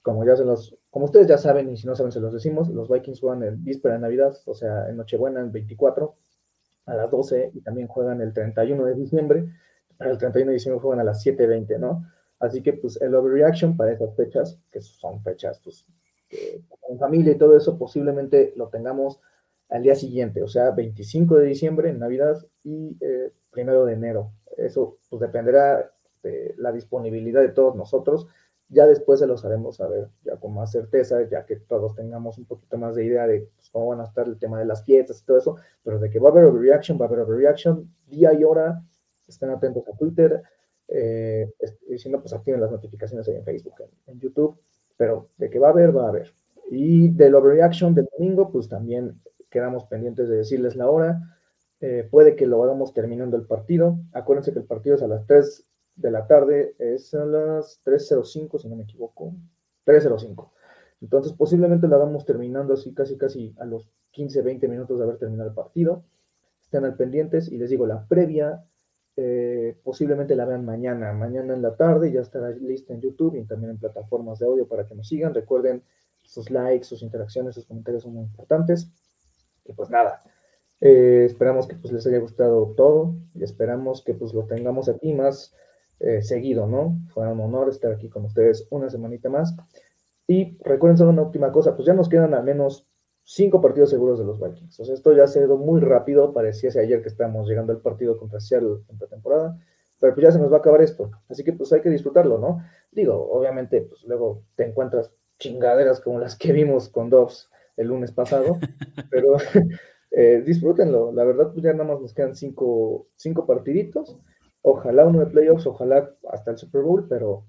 [0.01, 2.69] Como ya se los, como ustedes ya saben, y si no saben, se los decimos,
[2.69, 6.13] los Vikings juegan el víspera de Navidad, o sea, en Nochebuena, el 24,
[6.85, 9.45] a las 12, y también juegan el 31 de diciembre.
[9.97, 12.05] Para el 31 de diciembre juegan a las 7.20, ¿no?
[12.39, 15.85] Así que, pues, el overreaction para esas fechas, que son fechas, pues,
[16.79, 19.19] con familia y todo eso, posiblemente lo tengamos
[19.69, 24.31] al día siguiente, o sea, 25 de diciembre en Navidad y eh, primero de enero.
[24.57, 25.91] Eso pues dependerá
[26.23, 28.27] de la disponibilidad de todos nosotros.
[28.69, 32.45] Ya después se los haremos saber, ya con más certeza, ya que todos tengamos un
[32.45, 35.21] poquito más de idea de pues, cómo van a estar el tema de las fiestas
[35.21, 38.31] y todo eso, pero de que va a haber overreaction, va a haber overreaction, día
[38.33, 38.83] y hora,
[39.27, 40.43] estén atentos a Twitter,
[40.87, 41.51] eh,
[41.87, 43.75] y si pues activen las notificaciones ahí en Facebook,
[44.07, 44.57] en, YouTube,
[44.97, 46.31] pero de que va a haber, va a haber.
[46.71, 49.19] Y del overreaction del domingo, pues también
[49.49, 51.38] quedamos pendientes de decirles la hora,
[51.81, 53.99] eh, puede que lo hagamos terminando el partido.
[54.13, 55.65] Acuérdense que el partido es a las 3
[55.95, 59.33] de la tarde, es a las 3.05, si no me equivoco.
[59.85, 60.51] 3.05.
[61.01, 65.17] Entonces, posiblemente lo hagamos terminando así, casi, casi a los 15, 20 minutos de haber
[65.17, 66.03] terminado el partido.
[66.61, 68.63] Estén al pendientes y les digo, la previa
[69.21, 73.43] eh, posiblemente la vean mañana, mañana en la tarde, ya estará lista en YouTube y
[73.43, 75.33] también en plataformas de audio para que nos sigan.
[75.33, 75.83] Recuerden,
[76.23, 78.87] sus likes, sus interacciones, sus comentarios son muy importantes.
[79.65, 80.21] Y pues nada,
[80.81, 85.13] eh, esperamos que pues, les haya gustado todo y esperamos que pues lo tengamos aquí
[85.13, 85.53] más
[85.99, 86.97] eh, seguido, ¿no?
[87.13, 89.55] Fue un honor estar aquí con ustedes una semanita más.
[90.27, 92.87] Y recuerden solo una última cosa, pues ya nos quedan al menos
[93.23, 94.79] cinco partidos seguros de los Vikings.
[94.79, 97.79] O sea, esto ya se ha ido muy rápido, pareciese ayer que estábamos llegando al
[97.79, 99.59] partido contra Seattle en la temporada,
[99.99, 101.11] pero pues ya se nos va a acabar esto.
[101.29, 102.63] Así que pues hay que disfrutarlo, ¿no?
[102.91, 108.11] Digo, obviamente, pues luego te encuentras chingaderas como las que vimos con Dobbs el lunes
[108.11, 108.59] pasado,
[109.11, 109.37] pero
[110.11, 111.11] eh, disfrútenlo.
[111.11, 114.17] La verdad, pues ya nada más nos quedan cinco, cinco partiditos.
[114.61, 117.45] Ojalá uno de playoffs, ojalá hasta el Super Bowl, pero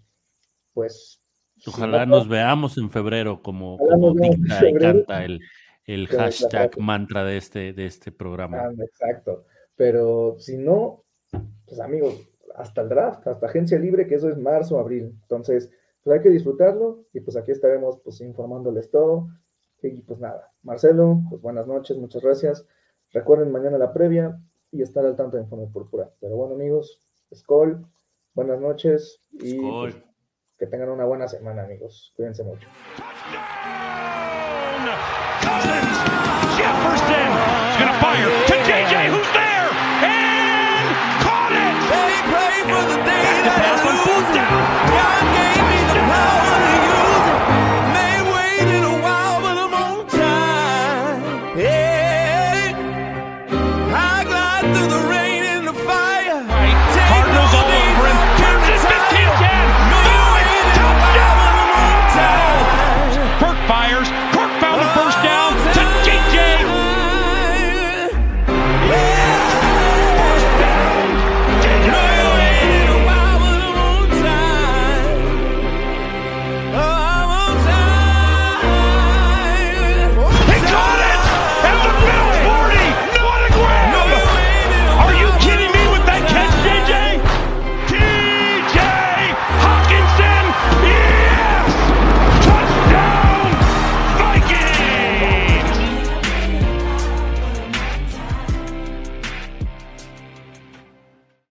[0.73, 1.23] pues.
[1.67, 5.41] Ojalá nos veamos en febrero, como, como dicta y canta el,
[5.85, 8.61] el hashtag mantra de este, de este programa.
[8.61, 9.45] Ah, exacto.
[9.77, 11.05] Pero si no,
[11.67, 15.15] pues amigos, hasta el draft, hasta agencia libre, que eso es marzo, abril.
[15.23, 15.71] Entonces,
[16.03, 19.29] pues hay que disfrutarlo y pues aquí estaremos pues informándoles todo.
[19.83, 22.67] Y pues nada, Marcelo, pues buenas noches, muchas gracias.
[23.13, 24.39] Recuerden mañana la previa
[24.71, 26.11] y estar al tanto de Informe Púrpura.
[26.21, 27.01] Pero bueno, amigos,
[27.35, 27.87] Skol,
[28.35, 29.97] buenas noches y pues,
[30.59, 32.13] que tengan una buena semana, amigos.
[32.17, 32.69] Cuídense mucho.
[36.57, 37.31] Jefferson